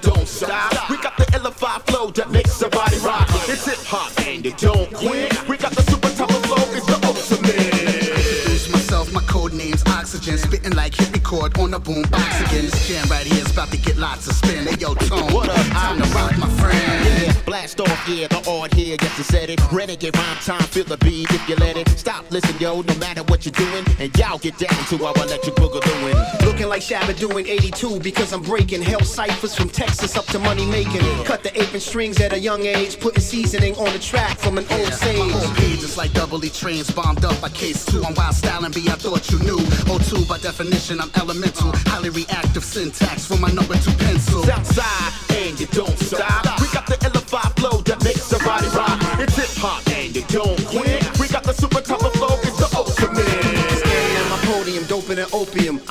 Don't 0.05 0.29
stop. 0.29 0.91
We 0.91 0.97
got 0.99 1.17
the 1.17 1.25
LFI 1.25 1.87
flow 1.87 2.11
that 2.11 2.31
makes 2.31 2.53
somebody 2.53 2.99
rock. 2.99 3.27
It's 3.49 3.65
hip 3.65 3.79
hop, 3.87 4.13
and 4.27 4.45
it 4.45 4.59
don't 4.59 4.93
quit. 4.93 5.49
We 5.49 5.57
got 5.57 5.73
the 5.73 5.83
super 5.83 6.11
top 6.11 6.31
flow, 6.47 6.65
it's 6.77 6.87
the 6.87 6.99
ultimate. 7.07 7.55
Introduce 7.57 8.69
myself, 8.71 9.13
my 9.13 9.23
code 9.23 9.53
name's 9.53 9.83
Oxygen. 9.87 10.39
Spitting 10.39 10.75
like 10.75 10.95
hit 10.95 11.13
record 11.13 11.57
on 11.59 11.75
a 11.75 11.79
boom 11.79 12.03
box 12.11 12.41
again. 12.41 12.65
This 12.65 12.89
jam 12.89 13.09
right 13.09 13.27
here 13.27 13.43
is 13.43 13.51
about 13.51 13.71
to 13.71 13.79
get 13.79 13.97
lots 13.97 14.27
of 14.27 14.35
spin. 14.35 14.67
Hey 14.67 14.77
yo, 14.79 14.95
Tone, 14.95 15.33
What 15.33 15.49
up? 15.49 15.67
Time 15.67 16.01
to 16.01 16.09
rock, 16.15 16.37
my 16.39 16.49
friend. 16.61 17.04
Blast 17.65 17.81
off, 17.81 18.07
yeah, 18.07 18.29
the 18.29 18.45
art 18.47 18.75
here 18.75 18.95
gets 18.99 19.17
to 19.17 19.25
set 19.25 19.49
it. 19.49 19.59
Renegade 19.73 20.15
rhyme 20.15 20.37
time, 20.45 20.61
feel 20.65 20.85
the 20.85 20.99
beat 20.99 21.31
if 21.31 21.49
you 21.49 21.57
let 21.57 21.79
it. 21.79 21.89
Stop, 21.99 22.31
listen, 22.31 22.55
yo, 22.59 22.83
no 22.83 22.95
matter 22.97 23.23
what 23.23 23.47
you're 23.47 23.57
doing. 23.57 23.83
And 23.99 24.15
y'all 24.19 24.37
get 24.37 24.59
down 24.59 24.77
to 24.91 25.03
our 25.03 25.15
electric 25.17 25.55
boogalooing. 25.55 26.45
Looking 26.45 26.69
like 26.69 26.83
Shabba 26.83 27.19
doing 27.19 27.47
82 27.47 28.01
because 28.01 28.35
I'm 28.35 28.43
breaking 28.43 28.83
hell 28.83 29.01
ciphers 29.01 29.55
from 29.55 29.71
Texas 29.71 30.15
up 30.15 30.27
to 30.27 30.39
money 30.39 30.67
making. 30.67 31.01
Cut 31.25 31.43
the 31.43 31.59
apron 31.59 31.81
strings 31.81 32.21
at 32.21 32.35
a 32.35 32.39
young 32.39 32.67
age, 32.67 33.01
putting 33.01 33.23
seasoning 33.23 33.75
on 33.77 33.91
the 33.95 33.99
track 33.99 34.37
from 34.37 34.59
an 34.59 34.67
old 34.71 34.93
sage. 34.93 35.19
My 35.19 35.31
whole 35.31 35.55
page 35.55 35.83
is 35.83 35.97
like 35.97 36.13
doubly 36.13 36.51
trains 36.51 36.91
bombed 36.91 37.25
up 37.25 37.41
by 37.41 37.49
case 37.49 37.87
two. 37.87 38.05
I'm 38.05 38.13
wild 38.13 38.35
styling, 38.35 38.73
B, 38.73 38.85
I 38.89 38.97
thought 38.97 39.31
you 39.31 39.39
knew. 39.39 39.57
O2 39.89 40.29
by 40.29 40.37
definition, 40.37 41.01
I'm 41.01 41.11
elemental. 41.17 41.73
Highly 41.87 42.11
reactive 42.11 42.63
syntax 42.63 43.25
from 43.25 43.41
my 43.41 43.51
number 43.53 43.75
two 43.77 43.93
pencil. 44.05 44.43
Southside, 44.43 45.13
and 45.33 45.59
you 45.59 45.67
don't 45.69 45.99
stop. 45.99 46.61
We 46.61 46.67
got 46.75 46.87
the 46.87 46.97
L5 46.97 47.55
rock. 48.63 48.99
It's 49.19 49.37
hip 49.37 49.51
hop 49.57 49.87
and 49.89 50.15
you 50.15 50.23
don't 50.29 50.65
quit. 50.67 51.19
We 51.19 51.29
got 51.29 51.45
the 51.45 51.53
super 51.53 51.81
color 51.81 52.11
flow 52.11 52.44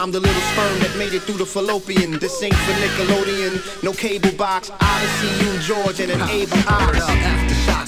I'm 0.04 0.12
the 0.12 0.20
little 0.20 0.42
sperm 0.52 0.80
that 0.80 0.94
made 0.98 1.14
it 1.14 1.22
through 1.22 1.38
the 1.38 1.46
fallopian. 1.46 2.20
This 2.20 2.44
ain't 2.44 2.54
for 2.54 2.74
Nickelodeon, 2.74 3.84
no 3.84 3.94
cable 3.94 4.34
box. 4.34 4.70
Odyssey, 4.70 5.46
you, 5.46 5.58
George, 5.60 6.02
and 6.02 6.12
an 6.12 6.20
able 6.28 6.58
Word 6.58 7.00
ox. 7.00 7.08
up, 7.08 7.24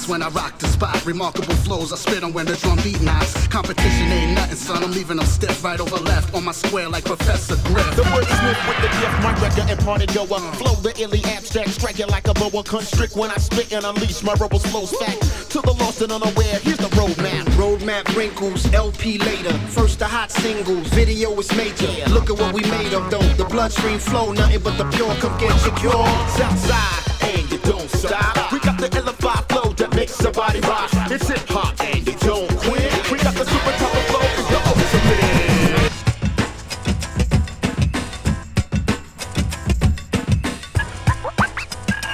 when 0.07 0.21
I 0.21 0.29
rock 0.29 0.57
the 0.59 0.67
spot. 0.67 1.05
Remarkable 1.05 1.55
flows, 1.55 1.91
I 1.91 1.97
spit 1.97 2.23
on 2.23 2.33
when 2.33 2.45
the 2.45 2.55
drum 2.55 2.79
beat 2.83 3.01
knocks. 3.01 3.47
Competition 3.47 4.07
ain't 4.11 4.35
nothing, 4.35 4.55
son. 4.55 4.83
I'm 4.83 4.91
leaving 4.91 5.17
them 5.17 5.25
stiff 5.25 5.63
right 5.63 5.79
over 5.79 5.97
left 5.97 6.33
on 6.33 6.43
my 6.45 6.51
square 6.51 6.89
like 6.89 7.05
Professor 7.05 7.55
Griff. 7.67 7.95
The 7.95 8.03
wordsmith 8.03 8.67
with 8.67 8.79
the 8.81 8.89
gift, 8.99 9.17
my 9.23 9.33
record 9.41 9.69
imparted 9.69 10.13
yo 10.13 10.23
uh, 10.23 10.51
Flow 10.53 10.75
the 10.75 10.93
illy 11.01 11.23
abstract, 11.25 11.69
strike 11.69 11.99
it 11.99 12.09
like 12.09 12.27
a 12.27 12.33
boa 12.33 12.63
constrict 12.63 13.15
When 13.15 13.31
I 13.31 13.37
spit 13.37 13.73
and 13.73 13.85
unleash 13.85 14.23
my 14.23 14.33
rebels 14.33 14.65
flows 14.67 14.95
back 14.97 15.17
To 15.49 15.61
the 15.61 15.73
lost 15.79 16.01
and 16.01 16.11
unaware, 16.11 16.59
here's 16.59 16.77
the 16.77 16.89
roadmap 16.95 17.43
Roadmap 17.57 18.15
wrinkles, 18.15 18.71
LP 18.73 19.17
later. 19.17 19.53
First 19.69 19.99
the 19.99 20.05
hot 20.05 20.31
singles, 20.31 20.87
video 20.89 21.37
is 21.39 21.51
major. 21.55 22.04
Look 22.09 22.29
at 22.29 22.37
what 22.39 22.53
we 22.53 22.61
made 22.69 22.93
of 22.93 23.09
though. 23.09 23.19
The 23.19 23.45
bloodstream 23.45 23.99
flow, 23.99 24.31
nothing 24.31 24.61
but 24.61 24.77
the 24.77 24.85
pure. 24.95 25.13
Come 25.15 25.37
get 25.39 25.65
your 25.65 25.75
cure. 25.75 26.07
Southside, 26.37 27.33
and 27.33 27.51
you 27.51 27.57
don't 27.59 27.89
stop 27.89 28.51
We 28.51 28.59
got 28.59 28.79
the 28.79 28.89
LFI 28.89 29.49
flow 29.49 29.73
that 29.73 29.93
makes 29.95 30.13
somebody 30.13 30.59
rock 30.61 30.89
It's 31.11 31.27
hip 31.27 31.47
hop, 31.47 31.79
and 31.81 32.05
you 32.05 32.13
don't 32.19 32.49
quit 32.57 33.11
We 33.11 33.17
got 33.19 33.33
the 33.33 33.45
super 33.45 33.73
top 33.81 33.95
flow, 34.09 34.21
it's 34.21 34.47
the 34.49 34.57
ultimate 34.69 34.95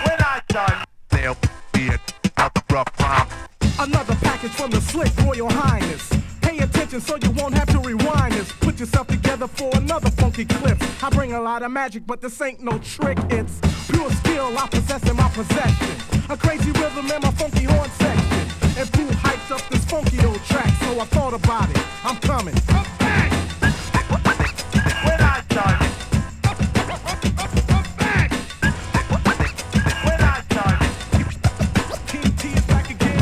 When 0.05 0.19
I 0.19 0.41
done, 0.47 0.85
another. 2.37 3.25
Another 3.79 4.15
package 4.15 4.51
from 4.51 4.71
the 4.71 4.81
slick 4.81 5.15
Royal 5.25 5.49
Highness. 5.49 6.09
Pay 6.41 6.59
attention 6.59 7.01
so 7.01 7.15
you 7.17 7.31
won't 7.31 7.53
have 7.55 7.67
to 7.69 7.79
rewind 7.79 8.33
this. 8.33 8.51
Put 8.51 8.79
yourself 8.79 9.07
together 9.07 9.30
for 9.47 9.69
another 9.75 10.09
funky 10.11 10.45
clip. 10.45 10.77
I 11.03 11.09
bring 11.09 11.33
a 11.33 11.41
lot 11.41 11.63
of 11.63 11.71
magic, 11.71 12.05
but 12.05 12.21
this 12.21 12.39
ain't 12.41 12.61
no 12.61 12.77
trick. 12.79 13.17
It's 13.29 13.59
pure 13.89 14.09
skill 14.11 14.57
I 14.57 14.67
possess 14.67 15.07
in 15.09 15.15
my 15.15 15.29
possession. 15.29 15.95
A 16.29 16.37
crazy 16.37 16.71
rhythm 16.71 17.09
in 17.09 17.21
my 17.21 17.31
funky 17.31 17.63
horn 17.63 17.89
section. 17.91 18.39
And 18.77 18.91
Pooh 18.93 19.07
hyped 19.25 19.51
up 19.51 19.61
this 19.69 19.83
funky 19.85 20.23
old 20.25 20.43
track, 20.45 20.69
so 20.81 20.99
I 20.99 21.05
thought 21.05 21.33
about 21.33 21.69
it. 21.69 21.79
I'm 22.03 22.17
coming. 22.17 22.55
Done, 22.67 22.85
when 25.05 25.21
I 25.21 25.43
done, 25.49 25.79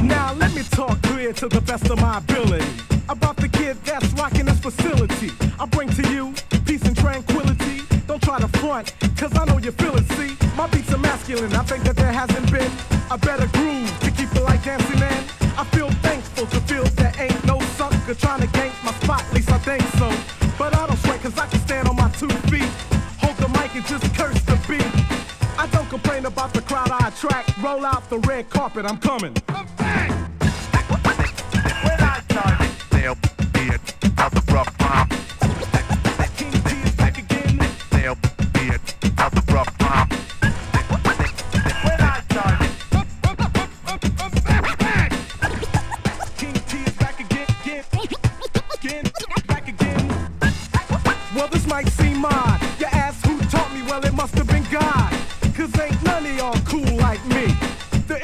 Now 0.08 0.34
let 0.34 0.54
me 0.54 0.64
talk 0.64 1.02
clear 1.04 1.34
to 1.34 1.48
the 1.48 1.62
best 1.62 1.90
of 1.90 2.00
my 2.00 2.18
ability 2.18 2.66
about 3.08 3.38
the 3.38 3.49
that's 3.90 4.14
rocking 4.14 4.46
this 4.46 4.60
facility. 4.60 5.32
I 5.60 5.66
bring 5.66 5.90
to 5.90 6.04
you 6.14 6.34
peace 6.66 6.84
and 6.84 6.96
tranquility. 6.96 7.82
Don't 8.08 8.22
try 8.22 8.40
to 8.40 8.48
front, 8.60 8.94
cause 9.18 9.36
I 9.36 9.46
know 9.46 9.58
you 9.58 9.72
feel 9.72 9.96
it. 9.96 10.08
See, 10.14 10.38
my 10.56 10.68
beats 10.68 10.94
are 10.94 10.98
masculine. 10.98 11.54
I 11.54 11.64
think 11.64 11.84
that 11.84 11.96
there 11.96 12.12
hasn't 12.12 12.52
been 12.52 12.72
a 13.10 13.18
better 13.18 13.48
groove 13.48 13.90
to 14.02 14.12
keep 14.12 14.30
it 14.36 14.44
like 14.44 14.64
dancing 14.64 15.00
man. 15.00 15.24
I 15.58 15.64
feel 15.76 15.90
thankful 16.06 16.46
to 16.48 16.60
feel 16.62 16.84
there 17.02 17.14
ain't 17.18 17.44
no 17.46 17.60
sucker 17.78 18.14
trying 18.14 18.42
to 18.42 18.48
gank 18.48 18.74
my 18.84 18.94
spot, 19.02 19.24
at 19.24 19.34
least 19.34 19.52
I 19.52 19.58
think 19.58 19.84
so. 19.98 20.10
But 20.58 20.76
I 20.76 20.86
don't 20.88 21.00
sweat 21.00 21.22
cause 21.22 21.38
I 21.38 21.48
can 21.48 21.60
stand 21.62 21.88
on 21.88 21.96
my 21.96 22.10
two 22.12 22.30
feet. 22.52 22.70
Hold 23.22 23.38
the 23.38 23.50
mic 23.50 23.74
and 23.76 23.86
just 23.86 24.06
curse 24.16 24.42
the 24.44 24.58
beat. 24.68 24.86
I 25.58 25.68
don't 25.72 25.90
complain 25.90 26.26
about 26.26 26.54
the 26.54 26.62
crowd 26.62 26.92
I 26.92 27.08
attract. 27.10 27.58
Roll 27.58 27.86
out 27.86 28.10
the 28.10 28.20
red 28.20 28.50
carpet, 28.50 28.86
I'm 28.86 28.98
coming. 28.98 29.34
they'll 29.48 30.19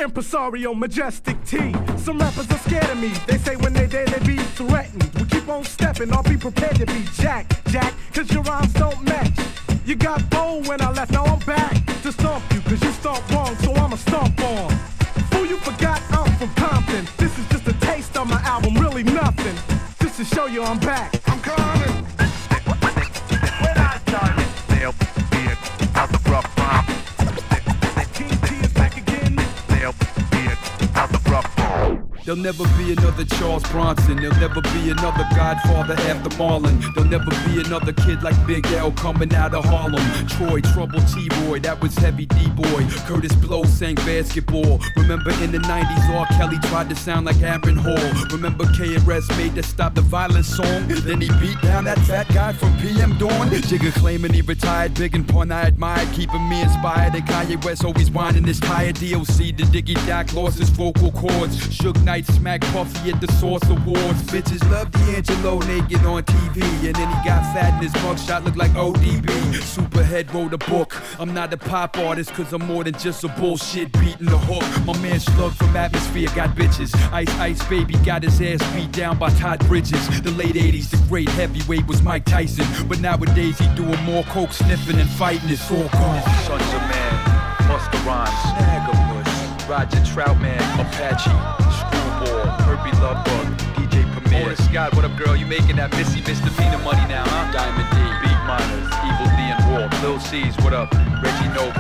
impresario, 0.06 0.72
majestic 0.76 1.36
T. 1.46 1.58
Some 1.98 2.20
rappers 2.20 2.50
are 2.52 2.60
scared 2.60 2.90
of 2.92 2.98
me. 3.00 3.10
They 3.26 3.40
say 3.40 3.56
when 3.56 3.74
they 3.74 3.88
there, 3.88 4.06
they 4.06 4.20
be 4.26 4.38
threatened. 4.38 5.10
We 5.16 5.26
keep 5.26 5.50
on 5.50 5.64
stepping, 5.64 6.14
I'll 6.14 6.22
be 6.22 6.38
prepared 6.38 6.76
to 6.76 6.86
be 6.86 7.04
Jack, 7.16 7.44
Jack, 7.66 7.92
cause 8.14 8.32
your 8.32 8.44
rhymes 8.44 8.72
don't 8.74 9.04
match. 9.04 9.32
You 9.84 9.96
got 9.96 10.30
bold 10.30 10.68
when 10.68 10.80
I 10.82 10.92
left, 10.92 11.12
now 11.12 11.26
I'm 11.26 11.40
back 11.40 11.74
to 12.04 12.12
stomp 12.12 12.44
you, 12.54 12.62
cause 12.62 12.82
you 12.84 12.92
stomp 12.92 13.28
wrong, 13.32 13.56
so 13.58 13.74
I'ma 13.74 13.96
stomp 13.96 14.40
on. 14.42 14.70
Fool, 15.32 15.48
you 15.48 15.58
forgot 15.58 16.02
I'm 16.12 16.32
from 16.38 16.54
Compton. 16.54 17.08
This 17.18 17.38
is 17.40 17.48
just 17.50 17.68
a 17.68 17.74
taste 17.80 18.16
of 18.16 18.28
my 18.30 18.40
album, 18.44 18.76
really 18.76 19.04
nothing. 19.04 19.58
Just 20.00 20.18
to 20.18 20.26
show 20.36 20.46
you 20.46 20.62
I'm 20.64 20.80
back. 20.80 21.16
I'm 21.28 21.40
coming. 21.40 22.06
when 23.64 23.78
I 23.78 24.00
done, 24.06 25.15
There'll 32.26 32.42
never 32.42 32.64
be 32.76 32.92
another 32.92 33.24
Charles 33.24 33.62
Bronson. 33.70 34.16
There'll 34.18 34.36
never 34.40 34.60
be 34.60 34.90
another 34.90 35.28
Godfather 35.36 35.94
after 36.10 36.32
Marlon. 36.32 36.82
There'll 36.96 37.08
never 37.08 37.30
be 37.46 37.62
another 37.64 37.94
kid 37.94 38.24
like 38.24 38.36
Big 38.48 38.66
L 38.72 38.92
coming 38.94 39.32
out 39.36 39.54
of 39.54 39.64
Harlem. 39.64 40.04
Troy, 40.28 40.60
Trouble, 40.74 41.02
T-Boy, 41.02 41.60
that 41.60 41.80
was 41.84 41.96
Heavy 41.96 42.26
D-Boy. 42.26 42.82
Kurtis 43.06 43.40
Blow 43.40 43.64
sang 43.66 43.94
basketball. 43.94 44.82
Remember 44.98 45.30
in 45.44 45.52
the 45.52 45.60
90s, 45.60 46.16
R. 46.16 46.26
Kelly 46.38 46.58
tried 46.64 46.90
to 46.90 46.96
sound 46.96 47.28
like 47.28 47.40
Aaron 47.44 47.76
Hall. 47.76 48.26
Remember 48.32 48.64
KRS 48.66 49.30
made 49.38 49.54
the 49.54 49.62
Stop 49.62 49.94
the 49.94 50.02
Violence 50.02 50.48
song? 50.48 50.88
Then 50.88 51.22
he 51.22 51.30
beat 51.40 51.62
down 51.62 51.84
that 51.84 52.00
fat 52.00 52.28
guy 52.34 52.54
from 52.54 52.76
PM 52.80 53.16
Dawn. 53.20 53.50
Jigga 53.50 53.94
claiming 54.00 54.34
he 54.34 54.42
retired, 54.42 54.96
big 54.96 55.14
and 55.14 55.28
pun 55.28 55.52
I 55.52 55.68
admired, 55.68 56.12
keeping 56.14 56.50
me 56.50 56.64
inspired. 56.64 57.14
And 57.14 57.24
Kanye 57.28 57.64
West 57.64 57.86
always 57.86 58.10
whining 58.10 58.46
his 58.46 58.60
tired 58.60 58.96
DOC. 58.96 59.54
The 59.56 59.66
Diggy 59.72 59.94
Dak 60.08 60.34
lost 60.34 60.58
his 60.58 60.70
vocal 60.70 61.12
cords. 61.12 61.58
Suge 61.68 62.04
Knight 62.04 62.15
smacked 62.22 62.66
Puffy 62.66 63.12
at 63.12 63.20
the 63.20 63.32
Source 63.34 63.64
Awards. 63.70 64.22
Bitches 64.24 64.64
love 64.72 64.92
D'Angelo 64.92 65.60
naked 65.60 66.06
on 66.06 66.24
TV. 66.24 66.62
And 66.86 66.96
then 66.96 67.08
he 67.10 67.16
got 67.28 67.42
fat 67.54 67.74
and 67.74 67.84
his 67.84 67.94
mugshot 68.04 68.46
looked 68.46 68.58
like 68.58 68.72
ODB. 68.72 69.26
Superhead 69.62 70.34
wrote 70.34 70.54
a 70.54 70.58
book. 70.58 70.96
I'm 71.20 71.34
not 71.34 71.54
a 71.54 71.58
pop 71.58 71.98
artist 71.98 72.34
cause 72.34 72.54
I'm 72.54 72.66
more 72.66 72.84
than 72.84 72.94
just 72.98 73.24
a 73.24 73.28
bullshit 73.30 73.92
beating 73.94 74.28
the 74.28 74.38
hook. 74.38 74.64
My 74.86 74.98
man 75.02 75.20
Slug 75.20 75.54
from 75.54 75.76
Atmosphere 75.76 76.30
got 76.36 76.56
bitches. 76.56 76.94
Ice 77.12 77.40
Ice 77.40 77.68
Baby 77.68 77.96
got 78.06 78.24
his 78.24 78.40
ass 78.42 78.76
beat 78.76 78.92
down 78.92 79.18
by 79.18 79.30
Todd 79.32 79.66
Bridges. 79.68 80.22
The 80.22 80.32
late 80.32 80.56
80s, 80.56 80.92
the 80.92 80.98
great 81.10 81.30
heavyweight 81.30 81.88
was 81.88 82.02
Mike 82.02 82.26
Tyson. 82.26 82.66
But 82.88 83.00
nowadays 83.00 83.58
he 83.58 83.68
doing 83.76 84.02
more 84.04 84.24
coke 84.26 84.54
sniffing 84.54 85.00
and 85.00 85.10
fighting. 85.12 85.50
It's 85.50 85.70
all 85.72 85.88
gone. 85.90 86.22
Sons 86.46 86.74
of 86.74 86.82
Man, 86.82 87.26
Busta 87.68 88.06
Rhymes, 88.06 88.66
Roger 89.68 89.98
Troutman, 90.02 90.62
Apache, 90.80 91.65
every 92.86 93.00
love 93.02 93.24
bug. 93.26 93.46
DJ 93.76 94.06
Premier. 94.14 94.56
Scott, 94.56 94.96
what 94.96 95.06
up, 95.06 95.16
girl? 95.18 95.36
You 95.36 95.46
making 95.46 95.78
that 95.78 95.92
missy 95.92 96.22
Mr. 96.22 96.50
Peanut 96.58 96.84
money 96.84 97.06
now, 97.08 97.24
huh? 97.26 97.52
Diamond 97.52 97.90
D, 97.90 97.98
Beat 98.22 98.42
Miners, 98.46 98.90
Evil 99.06 99.30
D 99.34 99.42
and 99.50 99.62
War, 99.70 99.90
Lil 100.02 100.20
C's, 100.20 100.56
what 100.64 100.74
up? 100.74 100.92
Reggie 101.24 101.50
Noble, 101.54 101.74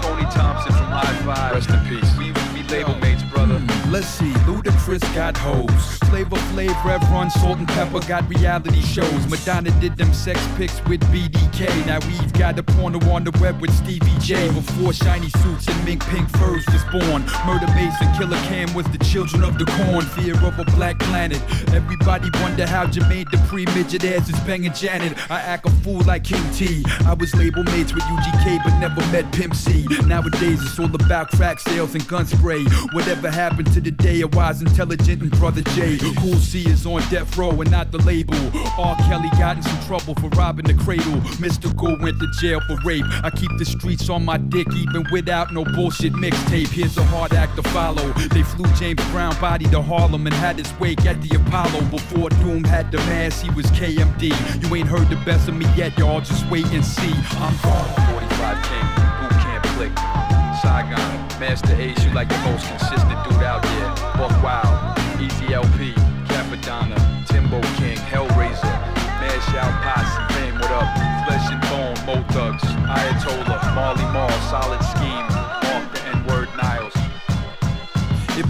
Tony 0.00 0.26
Thompson 0.32 0.72
from 0.72 0.90
Hi-Five. 0.92 1.54
Rest 1.54 1.70
in 1.70 1.80
peace. 1.88 2.16
We 2.16 2.26
used 2.26 2.54
be 2.54 2.62
label 2.64 2.96
mates, 2.96 3.22
brother. 3.22 3.58
Mm, 3.58 3.92
let's 3.92 4.08
see. 4.08 4.35
Ludacris 4.66 5.14
got 5.14 5.36
hoes. 5.36 5.98
Flavor 6.10 6.36
Flav, 6.36 6.84
Rev 6.84 7.02
Run, 7.10 7.30
Salt-N-Pepa 7.30 8.08
got 8.08 8.28
reality 8.28 8.80
shows. 8.80 9.26
Madonna 9.28 9.70
did 9.80 9.96
them 9.96 10.12
sex 10.12 10.40
pics 10.56 10.82
with 10.86 11.00
BDK. 11.12 11.86
Now 11.86 11.98
we've 12.06 12.32
got 12.32 12.58
a 12.58 12.62
porno 12.62 12.98
on 13.10 13.22
the 13.24 13.30
web 13.40 13.60
with 13.60 13.72
Stevie 13.74 14.18
J. 14.20 14.48
Before 14.48 14.92
shiny 14.92 15.30
suits 15.30 15.68
and 15.68 15.84
mink 15.84 16.04
pink 16.06 16.28
furs 16.30 16.64
was 16.66 16.82
born. 16.90 17.24
Murder 17.46 17.66
Mason, 17.74 18.12
Killer 18.16 18.38
Cam 18.48 18.72
was 18.74 18.86
the 18.86 18.98
children 19.04 19.44
of 19.44 19.58
the 19.58 19.66
corn. 19.66 20.04
Fear 20.04 20.34
of 20.44 20.58
a 20.58 20.64
black 20.76 20.98
planet. 20.98 21.40
Everybody 21.72 22.28
wonder 22.40 22.66
how 22.66 22.86
Jermaine 22.86 23.26
Dupri 23.26 23.72
midget 23.74 24.04
ass 24.04 24.28
is 24.28 24.38
banging 24.40 24.72
Janet. 24.72 25.16
I 25.30 25.40
act 25.40 25.66
a 25.66 25.70
fool 25.82 26.00
like 26.00 26.24
King 26.24 26.42
T. 26.52 26.84
I 27.04 27.14
was 27.14 27.34
label 27.34 27.62
mates 27.64 27.92
with 27.92 28.04
UGK 28.04 28.64
but 28.64 28.78
never 28.78 29.00
met 29.12 29.30
Pimp 29.32 29.54
C. 29.54 29.86
Nowadays 30.06 30.62
it's 30.62 30.78
all 30.78 30.92
about 30.94 31.30
crack 31.30 31.60
sales 31.60 31.94
and 31.94 32.06
gun 32.08 32.26
spray. 32.26 32.64
Whatever 32.92 33.30
happened 33.30 33.72
to 33.74 33.80
the 33.80 33.90
day 33.90 34.22
of 34.22 34.34
wise, 34.34 34.55
intelligent, 34.62 35.22
and 35.22 35.30
brother 35.32 35.62
J. 35.62 35.98
Cool 36.18 36.34
C 36.36 36.66
is 36.66 36.86
on 36.86 37.00
death 37.10 37.36
row 37.36 37.50
and 37.60 37.70
not 37.70 37.90
the 37.90 37.98
label. 37.98 38.34
R. 38.78 38.96
Kelly 39.08 39.28
got 39.38 39.56
in 39.56 39.62
some 39.62 39.80
trouble 39.86 40.14
for 40.14 40.28
robbing 40.36 40.66
the 40.66 40.74
cradle. 40.82 41.20
Mystikal 41.40 42.00
went 42.02 42.18
to 42.20 42.28
jail 42.40 42.60
for 42.66 42.76
rape. 42.84 43.04
I 43.22 43.30
keep 43.30 43.50
the 43.58 43.64
streets 43.64 44.08
on 44.08 44.24
my 44.24 44.38
dick 44.38 44.66
even 44.72 45.04
without 45.10 45.52
no 45.52 45.64
bullshit 45.64 46.12
mixtape. 46.12 46.68
Here's 46.68 46.96
a 46.96 47.04
hard 47.04 47.32
act 47.34 47.56
to 47.56 47.62
follow. 47.70 48.12
They 48.30 48.42
flew 48.42 48.66
James 48.74 49.02
Brown 49.10 49.38
body 49.40 49.66
to 49.66 49.82
Harlem 49.82 50.26
and 50.26 50.34
had 50.34 50.58
his 50.58 50.72
wake 50.78 51.04
at 51.06 51.20
the 51.22 51.36
Apollo. 51.36 51.80
Before 51.90 52.30
Doom 52.30 52.64
had 52.64 52.90
the 52.92 52.98
mass, 52.98 53.40
he 53.40 53.50
was 53.50 53.66
KMD. 53.66 54.32
You 54.62 54.74
ain't 54.74 54.88
heard 54.88 55.08
the 55.08 55.16
best 55.24 55.48
of 55.48 55.56
me 55.56 55.66
yet, 55.76 55.96
y'all. 55.98 56.20
Just 56.20 56.48
wait 56.50 56.66
and 56.66 56.84
see. 56.84 57.12
I'm 57.38 57.56
gone. 57.62 58.06
45 58.12 58.64
King, 58.64 58.86
Boot 59.20 59.30
Camp 59.40 59.64
Clik. 59.64 60.15
Saigon, 60.62 61.00
Masta 61.38 61.74
Ace, 61.80 62.04
you 62.04 62.12
like 62.12 62.28
the 62.28 62.38
most 62.38 62.66
consistent 62.66 63.18
dude 63.24 63.42
out 63.42 63.62
there. 63.62 63.88
Buck 64.16 64.32
Wild, 64.42 64.98
Easy 65.20 65.52
LP, 65.52 65.92
Cappadonna, 66.32 66.96
Timbo 67.28 67.60
King, 67.76 67.98
Hellraiser, 68.08 68.76
Mash 69.20 69.48
Out 69.54 69.74
Posse, 69.84 70.34
Fame, 70.34 70.54
what 70.54 70.70
up? 70.70 70.88
Flesh 71.26 71.52
and 71.52 71.60
Bone, 71.68 71.98
Mo 72.06 72.22
Thugs, 72.32 72.62
Ayatollah, 72.62 73.74
Marley 73.74 74.04
Marl, 74.12 74.30
Solid 74.48 74.82
Scheme, 74.84 75.26
Mark 75.66 75.92
the 75.92 76.02
N-Word 76.16 76.48
Niles. 76.56 76.94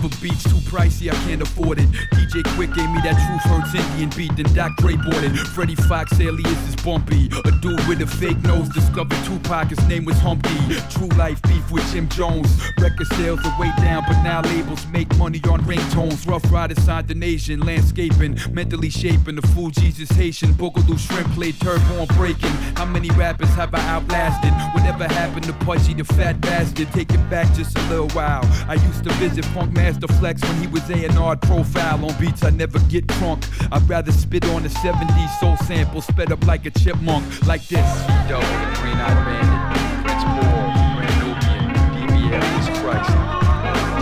A 0.06 0.08
beat's 0.22 0.44
too 0.44 0.62
pricey, 0.70 1.10
I 1.10 1.16
can't 1.26 1.42
afford 1.42 1.80
it. 1.80 1.88
DJ 2.14 2.44
Quik 2.54 2.72
gave 2.76 2.88
me 2.90 3.00
that 3.02 3.18
Truth 3.26 3.42
Hurts 3.50 3.74
Indian 3.74 4.08
beat, 4.10 4.36
then 4.36 4.54
Doc 4.54 4.76
Dre 4.76 4.94
bought 4.94 5.24
it. 5.24 5.34
Freddie 5.48 5.74
Foxxx 5.74 6.20
alias 6.20 6.68
is 6.68 6.76
Bumpy. 6.76 7.26
A 7.44 7.50
dude 7.50 7.84
with 7.88 8.00
a 8.02 8.06
fake 8.06 8.40
nose 8.44 8.68
discovered 8.68 9.18
Tupac, 9.24 9.70
his 9.70 9.84
name 9.88 10.04
was 10.04 10.16
Humpty. 10.18 10.54
True 10.90 11.08
life 11.18 11.42
beef 11.42 11.72
with 11.72 11.84
Jim 11.90 12.08
Jones. 12.08 12.48
Record 12.78 13.08
sales 13.18 13.40
are 13.44 13.60
way 13.60 13.72
down, 13.78 14.04
but 14.06 14.22
now 14.22 14.42
labels 14.42 14.86
make 14.92 15.10
money 15.16 15.40
on 15.50 15.60
ringtones. 15.62 16.24
Ruff 16.24 16.44
Ryders 16.52 16.80
signed 16.84 17.10
an 17.10 17.24
Asian, 17.24 17.58
landscaping, 17.66 18.38
mentally 18.52 18.90
shaping. 18.90 19.34
The 19.34 19.42
fool 19.48 19.70
Jesus 19.70 20.08
Haitian, 20.10 20.54
Boogaloo 20.54 21.00
Shrimp 21.00 21.28
played 21.32 21.58
turbo 21.58 22.02
on 22.02 22.06
breaking. 22.16 22.54
How 22.76 22.84
many 22.84 23.10
rappers 23.10 23.50
have 23.56 23.74
I 23.74 23.80
outlasted? 23.88 24.52
Whatever 24.72 25.12
happened 25.12 25.46
to 25.46 25.52
Pudgy 25.64 25.94
the 25.94 26.04
fat 26.04 26.40
bastard? 26.40 26.92
Take 26.92 27.12
it 27.12 27.28
back 27.28 27.52
just 27.56 27.76
a 27.76 27.82
little 27.88 28.10
while. 28.10 28.44
I 28.68 28.74
used 28.74 29.02
to 29.02 29.12
visit 29.14 29.44
Funk 29.46 29.72
Master 29.72 29.95
The 29.98 30.08
flex 30.08 30.42
when 30.42 30.60
he 30.60 30.66
was 30.66 30.88
A&R 30.90 31.36
profile 31.36 32.04
on 32.04 32.20
beats 32.20 32.44
I 32.44 32.50
never 32.50 32.78
get 32.80 33.06
drunk. 33.06 33.44
I'd 33.72 33.88
rather 33.88 34.12
spit 34.12 34.44
on 34.50 34.64
a 34.64 34.68
70s 34.68 35.40
soul 35.40 35.56
sample, 35.56 36.02
sped 36.02 36.32
up 36.32 36.46
like 36.46 36.66
a 36.66 36.70
chipmunk, 36.70 37.24
like 37.46 37.66
this. 37.68 38.06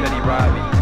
Teddy 0.00 0.20
Riley, 0.26 0.73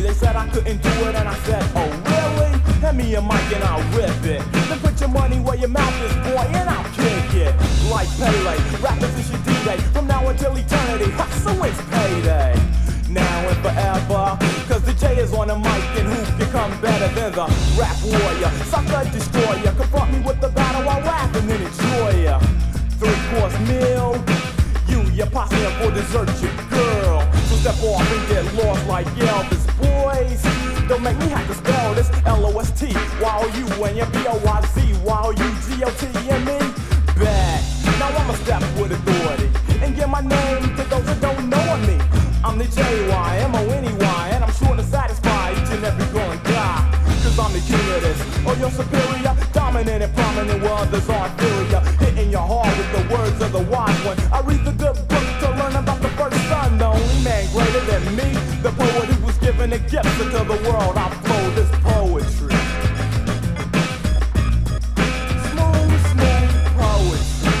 They 0.00 0.14
said 0.14 0.36
I 0.36 0.48
couldn't 0.48 0.82
do 0.82 0.88
it, 0.88 1.14
and 1.14 1.28
I 1.28 1.34
said, 1.44 1.62
Oh, 1.74 1.90
really? 2.08 2.52
Hand 2.80 2.96
me 2.98 3.14
a 3.14 3.20
mic 3.22 3.46
and 3.54 3.64
I'll 3.64 3.82
rip 3.96 4.24
it. 4.24 4.42
Then 4.68 4.78
put 4.80 4.98
your 5.00 5.08
money 5.08 5.38
where 5.38 5.56
your 5.56 5.68
mouth 5.68 6.02
is, 6.02 6.14
boy, 6.26 6.46
and 6.56 6.68
I'll 6.68 6.84
kick 6.94 7.34
it. 7.34 7.54
Like 7.90 8.08
Pele, 8.18 8.56
rappers 8.80 9.14
is 9.18 9.30
your 9.30 9.40
D-Day. 9.42 9.78
From 9.92 10.06
now 10.06 10.26
until 10.28 10.56
eternity, 10.56 11.10
ha, 11.12 11.26
so 11.44 11.52
it's 11.62 11.80
payday. 11.90 12.54
Now 13.08 13.48
and 13.48 13.58
forever, 13.60 14.38
cause 14.68 14.82
the 14.82 14.94
J 14.94 15.18
is 15.18 15.32
on 15.34 15.48
the 15.48 15.56
mic, 15.56 15.84
and 16.00 16.08
who 16.08 16.24
can 16.38 16.50
come 16.50 16.80
better 16.80 17.08
than 17.14 17.32
the 17.32 17.46
rap 17.78 17.96
warrior? 18.02 18.50
Sucker 18.72 19.04
destroyer, 19.12 19.72
confront 19.76 20.12
me 20.12 20.20
with 20.20 20.40
the 20.40 20.48
battle 20.48 20.82
while 20.82 21.00
rap 21.02 21.34
and 21.36 21.48
then 21.48 21.60
enjoy 21.60 22.22
ya. 22.24 22.38
Three 22.98 23.20
course 23.30 23.58
meal. 23.68 24.16
You, 24.88 25.02
your 25.12 25.26
posse, 25.28 25.56
for 25.78 25.90
dessert, 25.92 26.28
your 26.40 26.52
girl. 26.68 27.20
So 27.46 27.56
step 27.56 27.82
off 27.84 28.10
and 28.10 28.28
get 28.28 28.44
lost 28.54 28.86
like 28.86 29.06
Elvis, 29.16 29.71
Don't 30.02 31.02
make 31.04 31.16
me 31.18 31.28
have 31.28 31.46
to 31.46 31.54
spell 31.54 31.94
this 31.94 32.10
L-O-S-T. 32.26 32.92
While 33.22 33.48
you 33.56 33.66
and 33.84 33.96
your 33.96 34.06
B-O-Y-Z, 34.06 34.80
while 35.04 35.32
you 35.32 35.48
G-O-T 35.62 36.06
and 36.28 36.44
me. 36.44 36.58
Back. 37.22 37.62
Now 38.00 38.10
I'ma 38.10 38.34
step 38.34 38.62
with 38.80 38.90
authority 38.90 39.48
and 39.80 39.94
give 39.94 40.08
my 40.08 40.20
name 40.20 40.74
to 40.76 40.82
those 40.90 41.06
that 41.06 41.20
don't 41.20 41.48
know 41.48 41.76
me. 41.86 41.96
I'm 42.42 42.58
the 42.58 42.64
J-Y-M-O-N-E-Y, 42.64 44.28
and 44.32 44.42
I'm 44.42 44.52
sure 44.52 44.74
to 44.74 44.82
satisfy 44.82 45.52
each 45.52 45.70
and 45.70 45.84
every 45.84 46.20
and 46.20 46.42
guy. 46.44 47.02
Cause 47.22 47.38
I'm 47.38 47.52
the 47.52 47.60
king 47.60 47.86
of 47.94 48.02
this, 48.02 48.20
oh, 48.44 48.50
or 48.50 48.56
your 48.56 48.70
superior, 48.70 49.36
dominant 49.52 50.02
and 50.02 50.14
prominent 50.16 50.62
where 50.62 50.74
others 50.74 51.08
are 51.08 51.28
inferior. 51.28 51.80
Hitting 52.02 52.30
your 52.32 52.46
heart 52.52 52.76
with 52.76 52.90
the 52.90 53.14
words 53.14 53.40
of 53.40 53.52
the 53.52 53.62
wise 53.70 54.04
one. 54.04 54.18
I 54.32 54.40
read 54.40 54.64
the 54.64 54.72
good 54.72 55.11
who 59.72 59.72
was 59.72 59.72
given 59.72 59.72
a 59.72 59.78
gift 59.78 60.20
unto 60.20 60.44
the 60.44 60.58
world. 60.70 60.96
I 60.96 61.08
flow 61.24 61.50
this 61.54 61.70
poetry. 61.82 62.56
Smooth, 65.48 66.00
smooth 66.10 66.52
poetry. 66.76 67.52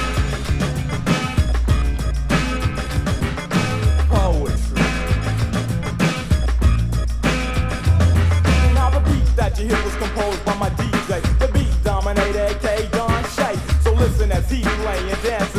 Now 8.74 8.90
the 8.90 9.00
beat 9.00 9.36
that 9.36 9.58
you 9.58 9.66
hear 9.68 9.82
was 9.84 9.94
composed 9.96 10.44
by 10.44 10.54
my 10.56 10.70
DJ. 10.70 11.20
The 11.38 11.48
beat 11.52 11.84
dominator, 11.84 12.46
aka 12.46 12.86
Don 12.88 13.24
Shay. 13.30 13.56
So 13.82 13.92
listen 13.94 14.32
as 14.32 14.50
he 14.50 14.62
play 14.62 14.98
and 14.98 15.22
dance 15.22 15.51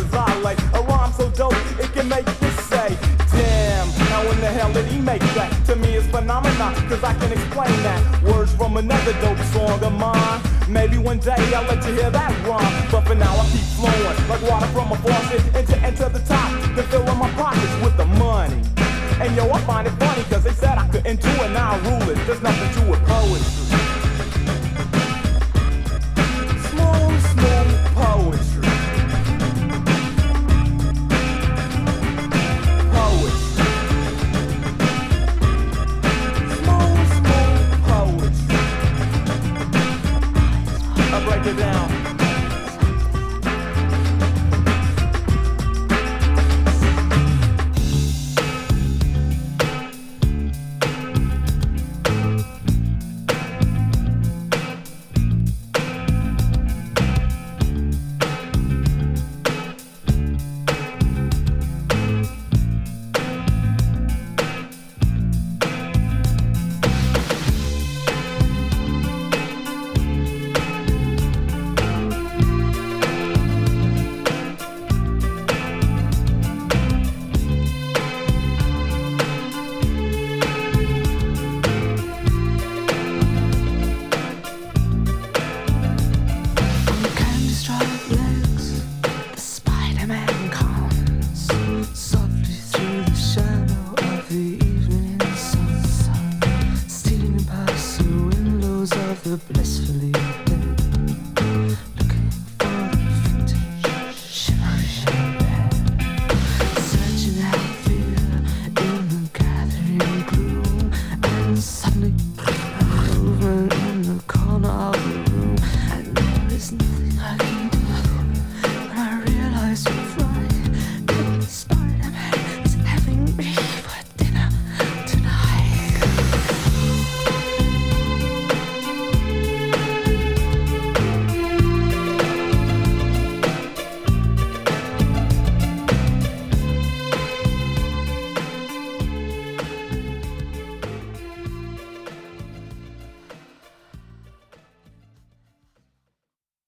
cause 6.93 7.03
I 7.03 7.13
can 7.15 7.31
explain 7.31 7.75
that. 7.83 8.23
Words 8.23 8.53
from 8.53 8.77
another 8.77 9.13
dope 9.13 9.39
song 9.53 9.83
of 9.83 9.93
mine. 9.93 10.41
Maybe 10.69 10.97
one 10.97 11.17
day 11.17 11.41
I'll 11.55 11.65
let 11.65 11.83
you 11.85 11.93
hear 11.93 12.11
that 12.11 12.31
rhyme. 12.47 12.91
But 12.91 13.01
for 13.07 13.15
now 13.15 13.33
I 13.35 13.45
keep 13.49 13.65
flowing 13.77 14.03
like 14.29 14.41
water 14.49 14.67
from 14.67 14.91
a 14.91 14.97
faucet. 14.97 15.41
And 15.55 15.67
to 15.67 15.77
enter 15.79 16.09
the 16.09 16.19
top, 16.19 16.49
to 16.75 16.83
fill 16.83 17.07
up 17.09 17.17
my 17.17 17.31
pockets 17.31 17.75
with 17.83 17.97
the 17.97 18.05
money. 18.05 18.61
And 19.19 19.35
yo, 19.35 19.49
I 19.49 19.59
find 19.61 19.87
it 19.87 19.95
funny 19.97 20.23
cause 20.25 20.43
they 20.43 20.53
said 20.53 20.77
I 20.77 20.87
couldn't 20.89 21.19
do 21.21 21.29
it. 21.29 21.51
Now 21.51 21.73
I 21.73 21.77
rule 21.89 22.09
it. 22.11 22.17
There's 22.27 22.41
nothing 22.41 22.71
to 22.77 22.93
it, 22.93 23.03
poetry. 23.05 23.62